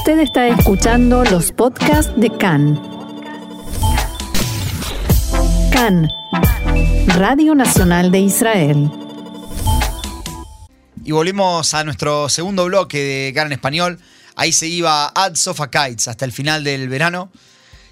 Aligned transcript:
Usted 0.00 0.20
está 0.20 0.48
escuchando 0.48 1.24
los 1.24 1.52
podcasts 1.52 2.10
de 2.16 2.30
CAN. 2.30 2.80
CAN, 5.70 6.08
Radio 7.08 7.54
Nacional 7.54 8.10
de 8.10 8.20
Israel. 8.20 8.90
Y 11.04 11.12
volvemos 11.12 11.74
a 11.74 11.84
nuestro 11.84 12.30
segundo 12.30 12.64
bloque 12.64 12.96
de 12.96 13.32
CAN 13.34 13.48
en 13.48 13.52
español. 13.52 13.98
Ahí 14.36 14.52
se 14.52 14.68
iba 14.68 15.12
Ad 15.14 15.34
Sofa 15.34 15.70
Kites 15.70 16.08
hasta 16.08 16.24
el 16.24 16.32
final 16.32 16.64
del 16.64 16.88
verano. 16.88 17.30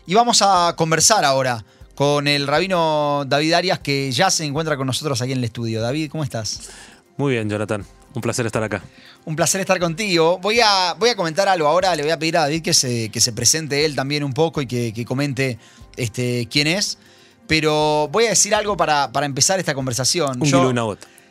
Y 0.06 0.14
vamos 0.14 0.40
a 0.40 0.72
conversar 0.78 1.26
ahora 1.26 1.62
con 1.94 2.26
el 2.26 2.46
rabino 2.46 3.24
David 3.26 3.52
Arias, 3.52 3.80
que 3.80 4.10
ya 4.12 4.30
se 4.30 4.46
encuentra 4.46 4.78
con 4.78 4.86
nosotros 4.86 5.20
aquí 5.20 5.32
en 5.32 5.38
el 5.38 5.44
estudio. 5.44 5.82
David, 5.82 6.10
¿cómo 6.10 6.24
estás? 6.24 6.70
Muy 7.18 7.34
bien, 7.34 7.50
Jonathan. 7.50 7.84
Un 8.14 8.22
placer 8.22 8.46
estar 8.46 8.62
acá. 8.62 8.82
Un 9.24 9.36
placer 9.36 9.60
estar 9.60 9.78
contigo. 9.78 10.38
Voy 10.38 10.60
a, 10.60 10.94
voy 10.98 11.10
a 11.10 11.16
comentar 11.16 11.48
algo 11.48 11.68
ahora. 11.68 11.94
Le 11.94 12.02
voy 12.02 12.12
a 12.12 12.18
pedir 12.18 12.36
a 12.36 12.42
David 12.42 12.62
que 12.62 12.74
se, 12.74 13.10
que 13.10 13.20
se 13.20 13.32
presente 13.32 13.84
él 13.84 13.94
también 13.94 14.24
un 14.24 14.32
poco 14.32 14.62
y 14.62 14.66
que, 14.66 14.92
que 14.92 15.04
comente 15.04 15.58
este, 15.96 16.48
quién 16.50 16.66
es. 16.66 16.98
Pero 17.46 18.08
voy 18.10 18.26
a 18.26 18.30
decir 18.30 18.54
algo 18.54 18.76
para, 18.76 19.12
para 19.12 19.26
empezar 19.26 19.58
esta 19.58 19.74
conversación. 19.74 20.40
Un 20.40 20.48
Yo-. 20.48 20.60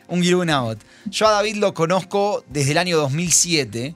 Un 0.08 0.22
Gilui 0.22 0.46
Nahot. 0.46 0.78
Yo 1.06 1.28
a 1.28 1.32
David 1.32 1.56
lo 1.56 1.74
conozco 1.74 2.42
desde 2.48 2.72
el 2.72 2.78
año 2.78 2.96
2007 2.96 3.94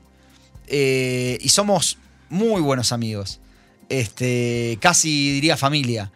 eh, 0.66 1.38
y 1.40 1.48
somos 1.48 1.98
muy 2.28 2.60
buenos 2.60 2.92
amigos. 2.92 3.40
Este, 3.88 4.78
casi 4.80 5.32
diría 5.32 5.56
familia. 5.56 6.12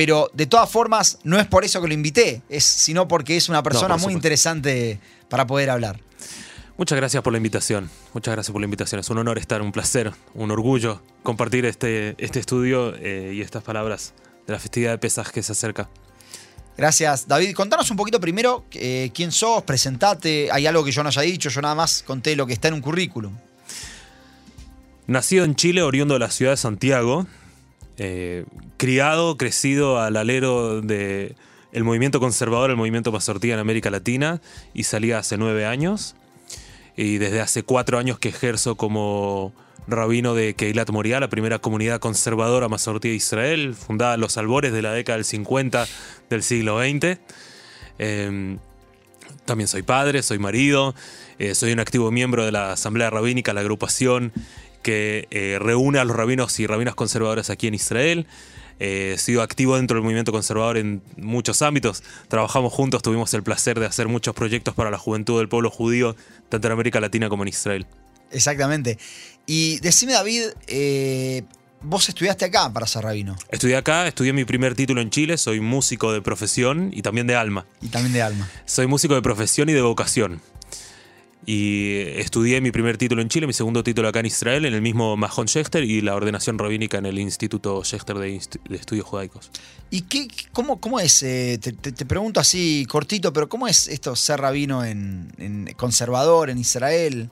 Pero 0.00 0.30
de 0.32 0.46
todas 0.46 0.70
formas, 0.70 1.18
no 1.24 1.38
es 1.38 1.46
por 1.46 1.62
eso 1.62 1.78
que 1.82 1.86
lo 1.86 1.92
invité, 1.92 2.40
es 2.48 2.64
sino 2.64 3.06
porque 3.06 3.36
es 3.36 3.50
una 3.50 3.62
persona 3.62 3.98
muy 3.98 4.14
interesante 4.14 4.98
para 5.28 5.46
poder 5.46 5.68
hablar. 5.68 6.00
Muchas 6.78 6.96
gracias 6.96 7.22
por 7.22 7.34
la 7.34 7.36
invitación. 7.36 7.90
Muchas 8.14 8.32
gracias 8.32 8.50
por 8.50 8.62
la 8.62 8.64
invitación. 8.64 8.98
Es 8.98 9.10
un 9.10 9.18
honor 9.18 9.36
estar, 9.36 9.60
un 9.60 9.72
placer, 9.72 10.10
un 10.32 10.50
orgullo 10.52 11.02
compartir 11.22 11.66
este, 11.66 12.14
este 12.16 12.40
estudio 12.40 12.94
eh, 12.96 13.34
y 13.34 13.42
estas 13.42 13.62
palabras 13.62 14.14
de 14.46 14.54
la 14.54 14.58
festividad 14.58 14.92
de 14.92 14.96
Pesaj 14.96 15.32
que 15.32 15.42
se 15.42 15.52
acerca. 15.52 15.90
Gracias, 16.78 17.28
David. 17.28 17.54
Contanos 17.54 17.90
un 17.90 17.98
poquito 17.98 18.18
primero 18.18 18.64
eh, 18.72 19.10
quién 19.12 19.30
sos, 19.30 19.64
presentate. 19.64 20.48
Hay 20.50 20.66
algo 20.66 20.82
que 20.82 20.92
yo 20.92 21.02
no 21.02 21.10
haya 21.10 21.20
dicho, 21.20 21.50
yo 21.50 21.60
nada 21.60 21.74
más 21.74 22.02
conté 22.06 22.36
lo 22.36 22.46
que 22.46 22.54
está 22.54 22.68
en 22.68 22.74
un 22.74 22.80
currículum. 22.80 23.36
Nacido 25.06 25.44
en 25.44 25.56
Chile, 25.56 25.82
oriundo 25.82 26.14
de 26.14 26.20
la 26.20 26.30
ciudad 26.30 26.52
de 26.52 26.56
Santiago, 26.56 27.26
eh, 28.02 28.46
criado, 28.78 29.36
crecido 29.36 30.00
al 30.00 30.16
alero 30.16 30.80
de 30.80 31.36
movimiento 31.74 32.18
conservador, 32.18 32.70
el 32.70 32.76
movimiento 32.76 33.12
Mazortía 33.12 33.52
en 33.52 33.60
América 33.60 33.90
Latina, 33.90 34.40
y 34.72 34.84
salí 34.84 35.12
hace 35.12 35.36
nueve 35.36 35.66
años. 35.66 36.16
Y 36.96 37.18
desde 37.18 37.42
hace 37.42 37.62
cuatro 37.62 37.98
años 37.98 38.18
que 38.18 38.30
ejerzo 38.30 38.76
como 38.76 39.52
rabino 39.86 40.34
de 40.34 40.54
Keilat 40.54 40.88
Moriah, 40.88 41.20
la 41.20 41.28
primera 41.28 41.58
comunidad 41.58 42.00
conservadora 42.00 42.70
mazortí 42.70 43.10
de 43.10 43.16
Israel, 43.16 43.74
fundada 43.74 44.14
en 44.14 44.22
los 44.22 44.38
albores 44.38 44.72
de 44.72 44.80
la 44.80 44.92
década 44.92 45.16
del 45.16 45.26
50 45.26 45.86
del 46.30 46.42
siglo 46.42 46.80
XX. 46.80 47.18
Eh, 47.98 48.56
también 49.44 49.68
soy 49.68 49.82
padre, 49.82 50.22
soy 50.22 50.38
marido, 50.38 50.94
eh, 51.38 51.54
soy 51.54 51.72
un 51.72 51.80
activo 51.80 52.10
miembro 52.10 52.46
de 52.46 52.52
la 52.52 52.72
Asamblea 52.72 53.10
Rabínica, 53.10 53.52
la 53.52 53.60
agrupación 53.60 54.32
que 54.82 55.28
eh, 55.30 55.58
reúne 55.60 55.98
a 55.98 56.04
los 56.04 56.16
rabinos 56.16 56.58
y 56.60 56.66
rabinas 56.66 56.94
conservadores 56.94 57.50
aquí 57.50 57.66
en 57.66 57.74
Israel. 57.74 58.26
Eh, 58.80 59.12
he 59.14 59.18
sido 59.18 59.42
activo 59.42 59.76
dentro 59.76 59.96
del 59.96 60.02
movimiento 60.02 60.32
conservador 60.32 60.78
en 60.78 61.02
muchos 61.18 61.60
ámbitos. 61.60 62.02
Trabajamos 62.28 62.72
juntos, 62.72 63.02
tuvimos 63.02 63.32
el 63.34 63.42
placer 63.42 63.78
de 63.78 63.86
hacer 63.86 64.08
muchos 64.08 64.34
proyectos 64.34 64.74
para 64.74 64.90
la 64.90 64.98
juventud 64.98 65.38
del 65.38 65.48
pueblo 65.48 65.70
judío, 65.70 66.16
tanto 66.48 66.66
en 66.66 66.72
América 66.72 66.98
Latina 66.98 67.28
como 67.28 67.42
en 67.42 67.48
Israel. 67.48 67.86
Exactamente. 68.32 68.98
Y 69.46 69.80
decime, 69.80 70.14
David, 70.14 70.44
eh, 70.66 71.42
vos 71.82 72.08
estudiaste 72.08 72.44
acá 72.44 72.72
para 72.72 72.86
ser 72.86 73.02
rabino 73.04 73.36
Estudié 73.50 73.76
acá, 73.76 74.06
estudié 74.06 74.32
mi 74.32 74.44
primer 74.44 74.74
título 74.74 75.00
en 75.00 75.10
Chile, 75.10 75.36
soy 75.36 75.60
músico 75.60 76.12
de 76.12 76.22
profesión 76.22 76.90
y 76.94 77.02
también 77.02 77.26
de 77.26 77.36
alma. 77.36 77.66
y 77.82 77.88
también 77.88 78.14
de 78.14 78.22
alma. 78.22 78.48
Soy 78.64 78.86
músico 78.86 79.14
de 79.14 79.20
profesión 79.20 79.68
y 79.68 79.72
de 79.72 79.82
vocación. 79.82 80.40
Y 81.46 81.96
estudié 82.16 82.60
mi 82.60 82.70
primer 82.70 82.98
título 82.98 83.22
en 83.22 83.28
Chile, 83.28 83.46
mi 83.46 83.52
segundo 83.54 83.82
título 83.82 84.08
acá 84.08 84.20
en 84.20 84.26
Israel, 84.26 84.66
en 84.66 84.74
el 84.74 84.82
mismo 84.82 85.16
Mahon 85.16 85.48
Schechter 85.48 85.82
y 85.84 86.00
la 86.02 86.14
ordenación 86.14 86.58
rabínica 86.58 86.98
en 86.98 87.06
el 87.06 87.18
Instituto 87.18 87.82
Schechter 87.82 88.18
de, 88.18 88.30
Inst- 88.36 88.60
de 88.68 88.76
Estudios 88.76 89.06
Judaicos. 89.06 89.50
¿Y 89.90 90.02
qué, 90.02 90.28
cómo, 90.52 90.80
cómo 90.80 91.00
es? 91.00 91.22
eh, 91.22 91.58
te, 91.60 91.72
te- 91.72 91.92
te 91.92 92.04
pregunto 92.06 92.40
así 92.40 92.86
cortito, 92.88 93.32
pero 93.32 93.48
¿cómo 93.48 93.66
es 93.66 93.88
esto 93.88 94.14
ser 94.16 94.40
rabino 94.40 94.84
en, 94.84 95.32
en 95.38 95.72
conservador 95.76 96.50
en 96.50 96.58
Israel? 96.58 97.30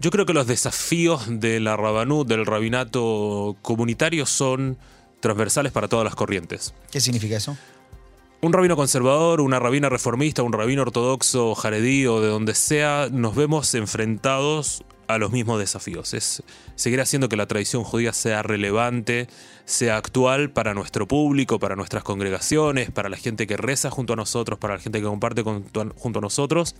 Yo 0.00 0.10
creo 0.10 0.26
que 0.26 0.34
los 0.34 0.48
desafíos 0.48 1.22
de 1.28 1.60
la 1.60 1.76
rabanut, 1.76 2.26
del 2.26 2.44
rabinato 2.44 3.56
comunitario, 3.62 4.26
son 4.26 4.76
transversales 5.20 5.70
para 5.72 5.86
todas 5.88 6.04
las 6.04 6.16
corrientes. 6.16 6.74
¿Qué 6.90 7.00
significa 7.00 7.36
eso? 7.36 7.56
Un 8.44 8.52
rabino 8.52 8.76
conservador, 8.76 9.40
una 9.40 9.58
rabina 9.58 9.88
reformista, 9.88 10.42
un 10.42 10.52
rabino 10.52 10.82
ortodoxo, 10.82 11.54
jaredí 11.54 12.06
o 12.06 12.20
de 12.20 12.28
donde 12.28 12.54
sea, 12.54 13.08
nos 13.10 13.34
vemos 13.34 13.74
enfrentados 13.74 14.84
a 15.08 15.16
los 15.16 15.32
mismos 15.32 15.58
desafíos. 15.58 16.12
Es 16.12 16.42
seguir 16.74 17.00
haciendo 17.00 17.30
que 17.30 17.36
la 17.36 17.46
tradición 17.46 17.84
judía 17.84 18.12
sea 18.12 18.42
relevante, 18.42 19.28
sea 19.64 19.96
actual 19.96 20.50
para 20.50 20.74
nuestro 20.74 21.08
público, 21.08 21.58
para 21.58 21.74
nuestras 21.74 22.04
congregaciones, 22.04 22.90
para 22.90 23.08
la 23.08 23.16
gente 23.16 23.46
que 23.46 23.56
reza 23.56 23.88
junto 23.88 24.12
a 24.12 24.16
nosotros, 24.16 24.58
para 24.58 24.74
la 24.74 24.80
gente 24.80 24.98
que 24.98 25.06
comparte 25.06 25.42
junto 25.42 26.18
a 26.18 26.20
nosotros, 26.20 26.76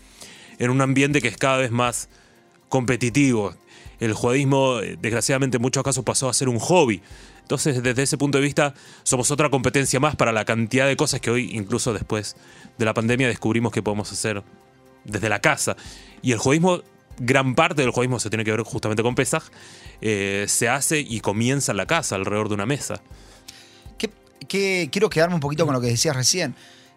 en 0.58 0.68
un 0.68 0.82
ambiente 0.82 1.22
que 1.22 1.28
es 1.28 1.38
cada 1.38 1.56
vez 1.56 1.70
más 1.70 2.10
competitivo. 2.68 3.54
El 4.04 4.12
judaísmo, 4.12 4.80
eh, 4.80 4.98
desgraciadamente, 5.00 5.56
en 5.56 5.62
muchos 5.62 5.82
casos 5.82 6.04
pasó 6.04 6.28
a 6.28 6.34
ser 6.34 6.48
un 6.48 6.58
hobby. 6.58 7.00
Entonces, 7.40 7.82
desde 7.82 8.02
ese 8.02 8.18
punto 8.18 8.38
de 8.38 8.44
vista, 8.44 8.74
somos 9.02 9.30
otra 9.30 9.48
competencia 9.48 9.98
más 9.98 10.14
para 10.14 10.30
la 10.32 10.44
cantidad 10.44 10.86
de 10.86 10.96
cosas 10.96 11.20
que 11.20 11.30
hoy, 11.30 11.50
incluso 11.56 11.92
después 11.92 12.36
de 12.76 12.84
la 12.84 12.92
pandemia, 12.92 13.28
descubrimos 13.28 13.72
que 13.72 13.82
podemos 13.82 14.12
hacer 14.12 14.42
desde 15.04 15.28
la 15.28 15.40
casa. 15.40 15.76
Y 16.20 16.32
el 16.32 16.38
judaísmo, 16.38 16.82
gran 17.18 17.54
parte 17.54 17.80
del 17.80 17.92
judaísmo 17.92 18.20
se 18.20 18.28
tiene 18.28 18.44
que 18.44 18.50
ver 18.50 18.60
justamente 18.60 19.02
con 19.02 19.14
Pesaj, 19.14 19.44
eh, 20.02 20.44
se 20.48 20.68
hace 20.68 21.00
y 21.00 21.20
comienza 21.20 21.72
en 21.72 21.78
la 21.78 21.86
casa, 21.86 22.14
alrededor 22.16 22.48
de 22.48 22.54
una 22.54 22.66
mesa. 22.66 23.00
¿Qué, 24.48 24.90
quiero 24.92 25.08
quedarme 25.08 25.36
un 25.36 25.40
poquito 25.40 25.64
con 25.64 25.74
lo 25.74 25.80
que 25.80 25.86
decías 25.86 26.14
recién. 26.14 26.54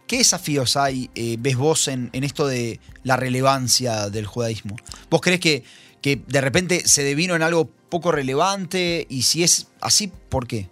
¿Qué 0.08 0.18
desafíos 0.18 0.76
hay, 0.76 1.10
eh, 1.16 1.38
ves 1.40 1.56
vos, 1.56 1.88
en, 1.88 2.10
en 2.14 2.24
esto 2.24 2.48
de 2.48 2.80
la 3.04 3.16
relevancia 3.16 4.10
del 4.10 4.26
judaísmo? 4.26 4.76
¿Vos 5.10 5.22
crees 5.22 5.40
que, 5.40 5.64
que 6.08 6.22
de 6.26 6.40
repente 6.40 6.88
se 6.88 7.04
devino 7.04 7.36
en 7.36 7.44
algo 7.44 7.70
poco 7.90 8.14
relevante? 8.14 9.06
Y 9.10 9.24
si 9.24 9.44
es 9.44 9.68
así, 9.82 10.10
¿por 10.30 10.48
qué? 10.48 10.70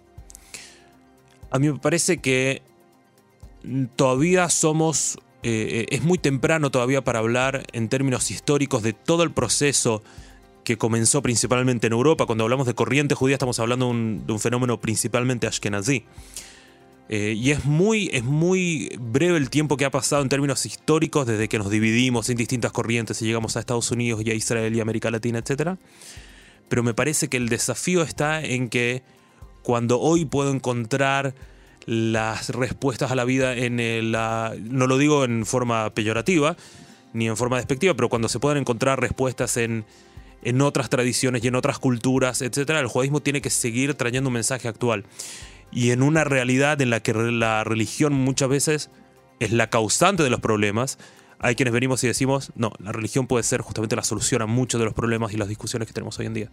A 1.50 1.58
mí 1.58 1.70
me 1.70 1.78
parece 1.78 2.18
que 2.22 2.62
todavía 3.96 4.48
somos, 4.48 5.18
eh, 5.42 5.84
eh, 5.90 5.94
es 5.94 6.02
muy 6.02 6.16
temprano 6.16 6.70
todavía 6.70 7.04
para 7.04 7.18
hablar 7.18 7.66
en 7.72 7.90
términos 7.90 8.30
históricos 8.30 8.82
de 8.82 8.94
todo 8.94 9.24
el 9.24 9.30
proceso 9.30 10.02
que 10.64 10.78
comenzó 10.78 11.20
principalmente 11.20 11.86
en 11.86 11.92
Europa. 11.92 12.24
Cuando 12.24 12.44
hablamos 12.44 12.66
de 12.66 12.74
corriente 12.74 13.14
judía 13.14 13.34
estamos 13.34 13.60
hablando 13.60 13.86
de 13.86 13.90
un, 13.90 14.26
de 14.26 14.32
un 14.32 14.40
fenómeno 14.40 14.80
principalmente 14.80 15.46
ashkenazí. 15.46 16.04
Eh, 17.08 17.34
y 17.36 17.52
es 17.52 17.64
muy, 17.64 18.10
es 18.12 18.24
muy 18.24 18.90
breve 18.98 19.36
el 19.38 19.48
tiempo 19.48 19.76
que 19.76 19.84
ha 19.84 19.90
pasado 19.90 20.22
en 20.22 20.28
términos 20.28 20.66
históricos 20.66 21.26
desde 21.26 21.48
que 21.48 21.58
nos 21.58 21.70
dividimos 21.70 22.28
en 22.30 22.36
distintas 22.36 22.72
corrientes 22.72 23.22
y 23.22 23.26
llegamos 23.26 23.56
a 23.56 23.60
Estados 23.60 23.90
Unidos 23.92 24.22
y 24.24 24.30
a 24.30 24.34
Israel 24.34 24.74
y 24.74 24.80
América 24.80 25.10
Latina, 25.10 25.38
etc. 25.38 25.76
Pero 26.68 26.82
me 26.82 26.94
parece 26.94 27.28
que 27.28 27.36
el 27.36 27.48
desafío 27.48 28.02
está 28.02 28.42
en 28.44 28.68
que 28.68 29.02
cuando 29.62 30.00
hoy 30.00 30.24
puedo 30.24 30.50
encontrar 30.52 31.34
las 31.86 32.50
respuestas 32.50 33.12
a 33.12 33.14
la 33.14 33.24
vida 33.24 33.54
en 33.56 34.10
la- 34.10 34.54
no 34.60 34.88
lo 34.88 34.98
digo 34.98 35.24
en 35.24 35.46
forma 35.46 35.90
peyorativa 35.90 36.56
ni 37.12 37.28
en 37.28 37.36
forma 37.36 37.56
despectiva, 37.58 37.94
pero 37.94 38.08
cuando 38.08 38.28
se 38.28 38.40
pueden 38.40 38.58
encontrar 38.58 39.00
respuestas 39.00 39.56
en, 39.56 39.84
en 40.42 40.60
otras 40.60 40.90
tradiciones 40.90 41.44
y 41.44 41.48
en 41.48 41.54
otras 41.54 41.78
culturas, 41.78 42.42
etcétera, 42.42 42.80
el 42.80 42.88
judaísmo 42.88 43.20
tiene 43.20 43.40
que 43.40 43.50
seguir 43.50 43.94
trayendo 43.94 44.28
un 44.28 44.34
mensaje 44.34 44.66
actual. 44.66 45.04
Y 45.76 45.90
en 45.90 46.02
una 46.02 46.24
realidad 46.24 46.80
en 46.80 46.88
la 46.88 47.00
que 47.00 47.12
la 47.12 47.62
religión 47.62 48.14
muchas 48.14 48.48
veces 48.48 48.88
es 49.40 49.52
la 49.52 49.68
causante 49.68 50.22
de 50.22 50.30
los 50.30 50.40
problemas, 50.40 50.96
hay 51.38 51.54
quienes 51.54 51.74
venimos 51.74 52.02
y 52.02 52.06
decimos, 52.06 52.50
no, 52.54 52.72
la 52.78 52.92
religión 52.92 53.26
puede 53.26 53.42
ser 53.44 53.60
justamente 53.60 53.94
la 53.94 54.02
solución 54.02 54.40
a 54.40 54.46
muchos 54.46 54.78
de 54.78 54.86
los 54.86 54.94
problemas 54.94 55.34
y 55.34 55.36
las 55.36 55.48
discusiones 55.48 55.86
que 55.86 55.92
tenemos 55.92 56.18
hoy 56.18 56.24
en 56.24 56.32
día. 56.32 56.50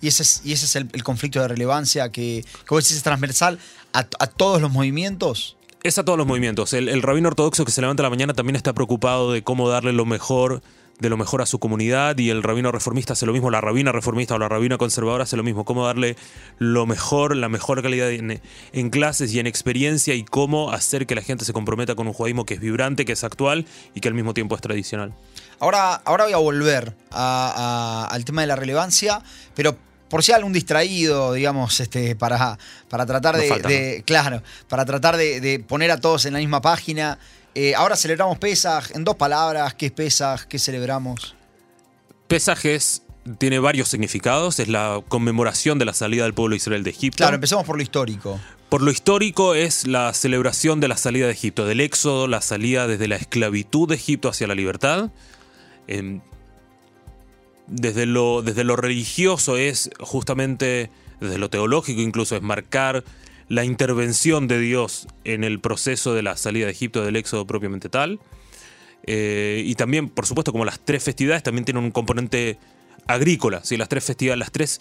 Y 0.00 0.06
ese 0.06 0.22
es, 0.22 0.42
y 0.44 0.52
ese 0.52 0.66
es 0.66 0.76
el, 0.76 0.88
el 0.92 1.02
conflicto 1.02 1.40
de 1.40 1.48
relevancia 1.48 2.12
que, 2.12 2.44
que 2.44 2.66
vos 2.68 2.84
decís 2.84 2.98
es 2.98 3.02
transversal 3.02 3.58
a, 3.92 4.06
a 4.20 4.26
todos 4.28 4.62
los 4.62 4.70
movimientos. 4.70 5.56
Es 5.82 5.98
a 5.98 6.04
todos 6.04 6.16
los 6.16 6.28
movimientos. 6.28 6.72
El, 6.72 6.88
el 6.88 7.02
rabino 7.02 7.26
ortodoxo 7.26 7.64
que 7.64 7.72
se 7.72 7.80
levanta 7.80 8.04
a 8.04 8.06
la 8.06 8.10
mañana 8.10 8.34
también 8.34 8.54
está 8.54 8.72
preocupado 8.72 9.32
de 9.32 9.42
cómo 9.42 9.68
darle 9.68 9.92
lo 9.92 10.06
mejor 10.06 10.62
de 11.00 11.08
lo 11.08 11.16
mejor 11.16 11.42
a 11.42 11.46
su 11.46 11.58
comunidad 11.58 12.16
y 12.18 12.30
el 12.30 12.42
rabino 12.42 12.70
reformista 12.72 13.14
hace 13.14 13.26
lo 13.26 13.32
mismo, 13.32 13.50
la 13.50 13.60
rabina 13.60 13.90
reformista 13.90 14.34
o 14.34 14.38
la 14.38 14.48
rabina 14.48 14.76
conservadora 14.78 15.24
hace 15.24 15.36
lo 15.36 15.42
mismo, 15.42 15.64
cómo 15.64 15.86
darle 15.86 16.14
lo 16.58 16.86
mejor, 16.86 17.34
la 17.36 17.48
mejor 17.48 17.82
calidad 17.82 18.10
en, 18.10 18.40
en 18.72 18.90
clases 18.90 19.32
y 19.34 19.38
en 19.40 19.46
experiencia 19.46 20.14
y 20.14 20.24
cómo 20.24 20.70
hacer 20.72 21.06
que 21.06 21.14
la 21.14 21.22
gente 21.22 21.44
se 21.44 21.52
comprometa 21.52 21.94
con 21.94 22.06
un 22.06 22.12
judaísmo 22.12 22.44
que 22.44 22.54
es 22.54 22.60
vibrante, 22.60 23.04
que 23.04 23.12
es 23.12 23.24
actual 23.24 23.66
y 23.94 24.00
que 24.00 24.08
al 24.08 24.14
mismo 24.14 24.34
tiempo 24.34 24.54
es 24.54 24.60
tradicional. 24.60 25.14
Ahora, 25.58 25.94
ahora 26.04 26.24
voy 26.24 26.32
a 26.34 26.38
volver 26.38 26.94
a- 27.10 28.06
a- 28.08 28.14
al 28.14 28.24
tema 28.24 28.42
de 28.42 28.46
la 28.46 28.56
relevancia, 28.56 29.22
pero 29.54 29.76
por 30.08 30.22
si 30.24 30.32
hay 30.32 30.36
algún 30.38 30.52
distraído, 30.52 31.32
digamos, 31.34 31.78
este, 31.80 32.16
para, 32.16 32.58
para 32.88 33.06
tratar 33.06 33.36
de, 33.36 33.48
falta, 33.48 33.68
de- 33.68 34.02
claro, 34.04 34.42
para 34.68 34.84
tratar 34.84 35.16
de, 35.16 35.40
de 35.40 35.60
poner 35.60 35.90
a 35.92 35.98
todos 36.00 36.24
en 36.26 36.32
la 36.32 36.40
misma 36.40 36.60
página. 36.60 37.18
Eh, 37.54 37.74
ahora 37.74 37.96
celebramos 37.96 38.38
Pesaj, 38.38 38.90
en 38.94 39.04
dos 39.04 39.16
palabras, 39.16 39.74
¿qué 39.74 39.86
es 39.86 39.92
Pesaj? 39.92 40.44
¿Qué 40.46 40.58
celebramos? 40.58 41.34
Pesaj 42.28 42.64
es- 42.66 43.02
tiene 43.38 43.58
varios 43.58 43.88
significados. 43.88 44.58
Es 44.60 44.68
la 44.68 45.02
conmemoración 45.08 45.78
de 45.78 45.84
la 45.84 45.92
salida 45.92 46.24
del 46.24 46.34
pueblo 46.34 46.52
de 46.54 46.58
Israel 46.58 46.82
de 46.84 46.90
Egipto. 46.90 47.18
Claro, 47.18 47.34
empecemos 47.34 47.64
por 47.64 47.76
lo 47.76 47.82
histórico. 47.82 48.40
Por 48.68 48.82
lo 48.82 48.90
histórico 48.92 49.54
es 49.54 49.86
la 49.86 50.14
celebración 50.14 50.80
de 50.80 50.88
la 50.88 50.96
salida 50.96 51.26
de 51.26 51.32
Egipto, 51.32 51.66
del 51.66 51.80
éxodo, 51.80 52.28
la 52.28 52.40
salida 52.40 52.86
desde 52.86 53.08
la 53.08 53.16
esclavitud 53.16 53.88
de 53.88 53.96
Egipto 53.96 54.28
hacia 54.28 54.46
la 54.46 54.54
libertad. 54.54 55.10
Em, 55.88 56.20
desde, 57.66 58.06
lo, 58.06 58.42
desde 58.42 58.62
lo 58.64 58.76
religioso 58.76 59.56
es 59.56 59.90
justamente, 59.98 60.90
desde 61.20 61.38
lo 61.38 61.50
teológico 61.50 62.00
incluso, 62.00 62.36
es 62.36 62.42
marcar 62.42 63.02
la 63.50 63.64
intervención 63.64 64.46
de 64.46 64.60
Dios 64.60 65.08
en 65.24 65.42
el 65.42 65.58
proceso 65.58 66.14
de 66.14 66.22
la 66.22 66.36
salida 66.36 66.66
de 66.66 66.72
Egipto, 66.72 67.04
del 67.04 67.16
éxodo 67.16 67.48
propiamente 67.48 67.88
tal. 67.88 68.20
Eh, 69.02 69.64
y 69.66 69.74
también, 69.74 70.08
por 70.08 70.24
supuesto, 70.24 70.52
como 70.52 70.64
las 70.64 70.78
tres 70.78 71.02
festividades 71.02 71.42
también 71.42 71.64
tienen 71.64 71.82
un 71.82 71.90
componente 71.90 72.58
agrícola. 73.08 73.60
¿sí? 73.64 73.76
Las 73.76 73.88
tres 73.88 74.04
festividades, 74.04 74.38
las 74.38 74.52
tres 74.52 74.80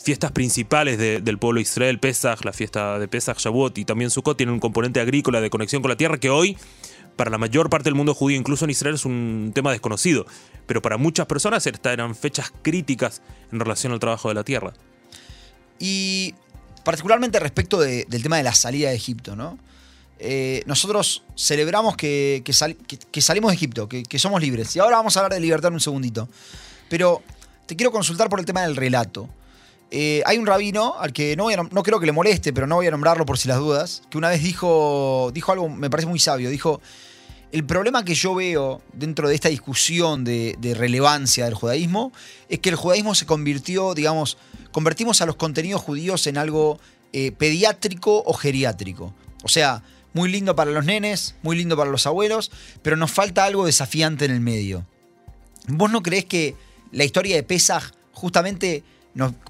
fiestas 0.00 0.30
principales 0.30 0.98
de- 0.98 1.20
del 1.20 1.38
pueblo 1.38 1.58
de 1.58 1.62
Israel, 1.62 1.98
Pesach, 1.98 2.44
la 2.44 2.52
fiesta 2.52 3.00
de 3.00 3.08
Pesach, 3.08 3.38
Shavuot 3.38 3.76
y 3.78 3.84
también 3.84 4.10
Sukkot, 4.10 4.36
tienen 4.36 4.52
un 4.52 4.60
componente 4.60 5.00
agrícola 5.00 5.40
de 5.40 5.50
conexión 5.50 5.82
con 5.82 5.88
la 5.90 5.96
tierra 5.96 6.18
que 6.18 6.30
hoy, 6.30 6.56
para 7.16 7.28
la 7.28 7.38
mayor 7.38 7.70
parte 7.70 7.84
del 7.88 7.96
mundo 7.96 8.14
judío, 8.14 8.38
incluso 8.38 8.66
en 8.66 8.70
Israel, 8.70 8.94
es 8.94 9.04
un 9.04 9.50
tema 9.52 9.72
desconocido. 9.72 10.26
Pero 10.66 10.80
para 10.80 10.96
muchas 10.96 11.26
personas 11.26 11.66
estas 11.66 11.92
eran 11.92 12.14
fechas 12.14 12.52
críticas 12.62 13.20
en 13.50 13.58
relación 13.58 13.92
al 13.92 13.98
trabajo 13.98 14.28
de 14.28 14.34
la 14.34 14.44
tierra. 14.44 14.74
Y 15.80 16.34
particularmente 16.84 17.40
respecto 17.40 17.80
de- 17.80 18.04
del 18.08 18.22
tema 18.22 18.36
de 18.36 18.42
la 18.44 18.54
salida 18.54 18.90
de 18.90 18.94
Egipto, 18.96 19.34
¿no? 19.34 19.58
Eh, 20.20 20.62
nosotros 20.66 21.24
celebramos 21.36 21.96
que, 21.96 22.42
que 22.44 22.52
sal- 22.52 22.76
que- 22.86 22.98
que 22.98 23.20
salimos 23.20 23.50
de 23.50 23.56
Egipto, 23.56 23.88
que, 23.88 24.18
somos 24.18 24.40
libres. 24.40 24.74
Y 24.76 24.78
ahora 24.78 24.96
vamos 24.96 25.16
a 25.16 25.20
hablar 25.20 25.32
de 25.34 25.40
libertad 25.40 25.68
en 25.68 25.74
un 25.74 25.80
segundito. 25.80 26.28
Pero 26.88 27.22
te 27.66 27.74
quiero 27.76 27.90
consultar 27.90 28.28
por 28.28 28.38
el 28.38 28.46
tema 28.46 28.62
del 28.62 28.76
relato. 28.76 29.28
Eh, 29.90 30.22
hay 30.26 30.38
un 30.38 30.46
rabino 30.46 30.94
al 30.98 31.12
que 31.12 31.36
no, 31.36 31.44
voy 31.44 31.54
no 31.56 31.82
creo 31.82 32.00
que 32.00 32.06
le 32.06 32.12
moleste, 32.12 32.52
pero 32.52 32.66
no 32.66 32.76
voy 32.76 32.86
a 32.86 32.90
nombrarlo 32.90 33.26
por 33.26 33.38
si 33.38 33.48
las 33.48 33.58
dudas, 33.58 34.02
que 34.10 34.18
una 34.18 34.28
vez 34.28 34.42
dijo, 34.42 35.30
dijo 35.34 35.52
algo, 35.52 35.68
me 35.68 35.90
parece 35.90 36.08
muy 36.08 36.18
sabio, 36.18 36.48
dijo, 36.50 36.80
el 37.52 37.64
problema 37.64 38.04
que 38.04 38.14
yo 38.14 38.34
veo 38.34 38.82
dentro 38.92 39.28
de 39.28 39.34
esta 39.36 39.48
discusión 39.48 40.24
de 40.24 40.74
relevancia 40.76 41.44
del 41.44 41.54
judaísmo 41.54 42.12
es 42.48 42.58
que 42.58 42.70
el 42.70 42.76
judaísmo 42.76 43.14
se 43.14 43.26
convirtió, 43.26 43.94
digamos, 43.94 44.36
convertimos 44.74 45.20
a 45.20 45.26
los 45.26 45.36
contenidos 45.36 45.80
judíos 45.80 46.26
en 46.26 46.36
algo 46.36 46.80
eh, 47.12 47.30
pediátrico 47.30 48.24
o 48.26 48.34
geriátrico. 48.34 49.14
O 49.44 49.48
sea, 49.48 49.84
muy 50.14 50.28
lindo 50.28 50.56
para 50.56 50.72
los 50.72 50.84
nenes, 50.84 51.36
muy 51.42 51.56
lindo 51.56 51.76
para 51.76 51.92
los 51.92 52.08
abuelos, 52.08 52.50
pero 52.82 52.96
nos 52.96 53.12
falta 53.12 53.44
algo 53.44 53.66
desafiante 53.66 54.24
en 54.24 54.32
el 54.32 54.40
medio. 54.40 54.84
¿Vos 55.68 55.92
no 55.92 56.02
creés 56.02 56.24
que 56.24 56.56
la 56.90 57.04
historia 57.04 57.36
de 57.36 57.44
Pesaj, 57.44 57.92
justamente 58.10 58.82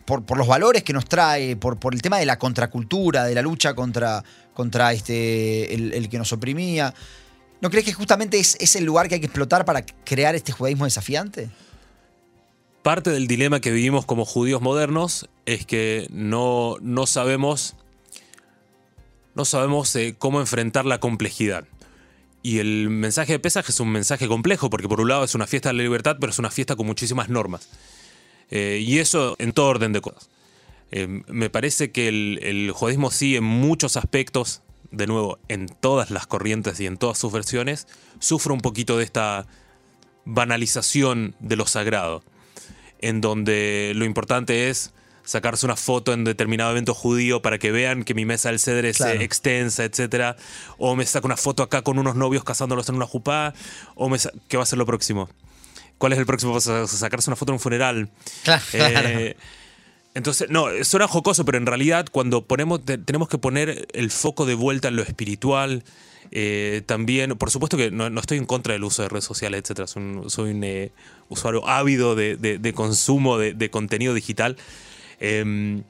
por, 0.05 0.37
los 0.37 0.47
valores 0.47 0.83
que 0.83 0.93
nos 0.93 1.07
trae, 1.07 1.57
por, 1.57 1.79
el 1.95 2.03
tema 2.03 2.19
de 2.19 2.27
la 2.27 2.39
contracultura, 2.39 3.25
de 3.25 3.35
la 3.35 3.41
lucha 3.41 3.73
contra, 3.73 4.23
contra 4.53 4.93
este, 4.93 5.73
el, 5.73 6.11
que 6.11 6.19
nos 6.19 6.35
oprimía, 6.35 6.93
¿no 7.63 7.71
crees 7.71 7.87
que 7.87 7.95
justamente 7.95 8.39
es 8.39 8.77
el 8.77 8.85
lugar 8.85 9.09
que 9.09 9.15
hay 9.15 9.21
que 9.21 9.27
explotar 9.29 9.65
para 9.65 9.87
crear 10.05 10.35
este 10.35 10.53
judaísmo 10.53 10.85
desafiante? 10.85 11.49
Parte 12.85 13.09
del 13.09 13.29
dilema 13.29 13.61
que 13.61 13.71
vivimos 13.71 14.05
como 14.05 14.27
judíos 14.27 14.61
modernos 14.61 15.31
es 15.47 15.65
que 15.65 16.07
no, 16.11 16.77
no 16.83 17.07
sabemos, 17.07 17.77
no 19.35 19.47
sabemos 19.47 19.97
eh, 19.97 20.15
cómo 20.19 20.39
enfrentar 20.39 20.85
la 20.85 21.01
complejidad. 21.01 21.65
Y 22.43 22.59
el 22.59 22.91
mensaje 22.91 23.33
de 23.33 23.39
Pesaj 23.39 23.71
es 23.71 23.81
un 23.81 23.89
mensaje 23.89 24.29
complejo, 24.29 24.69
porque 24.69 24.87
por 24.87 25.01
un 25.01 25.09
lado 25.09 25.25
es 25.25 25.35
una 25.35 25.47
fiesta 25.47 25.71
de 25.71 25.77
la 25.77 25.83
libertad, 25.83 26.19
pero 26.21 26.31
es 26.31 26.39
una 26.39 26.51
fiesta 26.51 26.77
con 26.77 26.85
muchísimas 26.85 27.31
normas. 27.31 27.71
Eh, 28.51 28.85
y 28.87 28.99
eso 28.99 29.35
en 29.39 29.53
todo 29.53 29.69
orden 29.69 29.95
de 29.95 30.03
cosas. 30.03 30.29
Eh, 30.91 31.23
me 31.27 31.49
parece 31.49 31.91
que 31.91 32.09
el, 32.09 32.39
el 32.43 32.71
judaísmo 32.73 33.11
sí, 33.11 33.35
en 33.35 33.45
muchos 33.45 33.97
aspectos, 33.97 34.61
de 34.91 35.07
nuevo, 35.07 35.39
en 35.49 35.69
todas 35.69 36.11
las 36.11 36.27
corrientes 36.27 36.79
y 36.81 36.87
en 36.87 36.99
todas 36.99 37.17
sus 37.17 37.33
versiones, 37.33 37.89
sufre 38.19 38.53
un 38.53 38.61
poquito 38.61 38.99
de 38.99 39.05
esta 39.05 39.47
banalización 40.27 41.35
de 41.41 41.57
lo 41.57 41.67
sagrado, 41.67 42.23
en 43.09 43.21
donde 43.21 43.93
lo 43.95 44.05
importante 44.05 44.69
es 44.71 44.93
sacarse 45.25 45.65
una 45.65 45.77
foto 45.77 46.13
en 46.13 46.25
determinado 46.25 46.71
evento 46.71 46.93
judío 46.95 47.41
para 47.41 47.59
que 47.59 47.73
vean 47.73 48.05
que 48.05 48.13
mi 48.15 48.25
mesa 48.27 48.51
del 48.51 48.59
ceder 48.59 48.85
es 48.85 48.99
Claro. 48.99 49.21
eh, 49.21 49.25
extensa, 49.25 49.85
etcétera, 49.85 50.37
o 50.77 50.95
me 50.97 51.07
saco 51.07 51.27
una 51.27 51.37
foto 51.39 51.63
acá 51.63 51.81
con 51.83 51.99
unos 51.99 52.15
novios 52.15 52.45
casándolos 52.45 52.89
en 52.91 52.97
una 52.97 53.07
jupá, 53.07 53.55
o 53.95 54.09
me 54.11 54.19
¿qué 54.49 54.57
va 54.59 54.65
a 54.65 54.67
ser 54.67 54.79
lo 54.79 54.85
próximo? 54.87 55.31
¿Cuál 55.97 56.13
es 56.13 56.19
el 56.19 56.27
próximo 56.27 56.53
paso? 56.53 56.87
¿Sacarse 56.87 57.31
una 57.31 57.37
foto 57.37 57.53
en 57.53 57.55
un 57.55 57.61
funeral? 57.61 58.11
Claro. 58.43 58.63
Eh, 58.75 59.37
entonces, 60.15 60.49
no, 60.51 60.67
suena 60.83 61.09
jocoso, 61.09 61.45
pero 61.45 61.59
en 61.59 61.67
realidad 61.67 62.07
cuando 62.13 62.45
ponemos, 62.47 62.85
te- 62.85 62.99
tenemos 62.99 63.29
que 63.29 63.39
poner 63.39 63.89
el 63.95 64.11
foco 64.11 64.45
de 64.47 64.55
vuelta 64.55 64.89
en 64.89 64.97
lo 64.97 65.03
espiritual, 65.03 65.83
eh, 66.31 66.83
también, 66.87 67.31
por 67.37 67.51
supuesto 67.51 67.77
que 67.77 67.91
no, 67.91 68.07
estoy 68.19 68.39
en 68.39 68.47
contra 68.47 68.73
del 68.73 68.85
uso 68.85 69.03
de 69.03 69.09
redes 69.09 69.25
sociales, 69.25 69.61
etcétera. 69.63 69.87
Soy 69.87 70.51
un, 70.51 70.65
eh, 70.65 70.93
usuario 71.29 71.69
ávido 71.69 72.15
de, 72.15 72.73
consumo 72.75 73.39
de, 73.39 73.71
contenido 73.71 74.15
digital. 74.15 74.57
Em, 75.21 75.85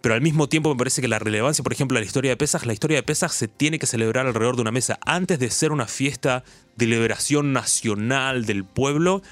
pero 0.00 0.14
al 0.14 0.20
mismo 0.20 0.48
tiempo 0.48 0.70
me 0.70 0.78
parece 0.78 1.00
que 1.02 1.08
la 1.08 1.18
relevancia, 1.18 1.62
por 1.62 1.72
ejemplo, 1.72 1.96
de 1.96 2.02
la 2.02 2.06
historia 2.06 2.30
de 2.30 2.36
Pesaj, 2.36 2.64
la 2.64 2.72
historia 2.72 2.98
de 2.98 3.02
Pesaj 3.02 3.32
se 3.32 3.48
tiene 3.48 3.78
que 3.78 3.86
celebrar 3.86 4.26
alrededor 4.26 4.56
de 4.56 4.62
una 4.62 4.70
mesa. 4.70 4.98
Antes 5.04 5.38
de 5.38 5.50
ser 5.50 5.72
una 5.72 5.86
fiesta 5.86 6.44
de 6.76 6.86
liberación 6.86 7.52
nacional 7.52 8.46
del 8.46 8.64
pueblo, 8.64 9.22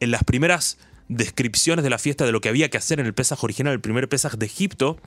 en 0.00 0.10
las 0.10 0.24
primeras 0.24 0.78
descripciones 1.08 1.82
de 1.84 1.90
la 1.90 1.98
fiesta 1.98 2.24
de 2.24 2.32
lo 2.32 2.40
que 2.40 2.48
había 2.48 2.70
que 2.70 2.78
hacer 2.78 3.00
en 3.00 3.06
el 3.06 3.14
Pesaj 3.14 3.44
original, 3.44 3.72
el 3.72 3.80
primer 3.80 4.08
Pesaj 4.08 4.34
de 4.34 4.46
Egipto, 4.46 4.98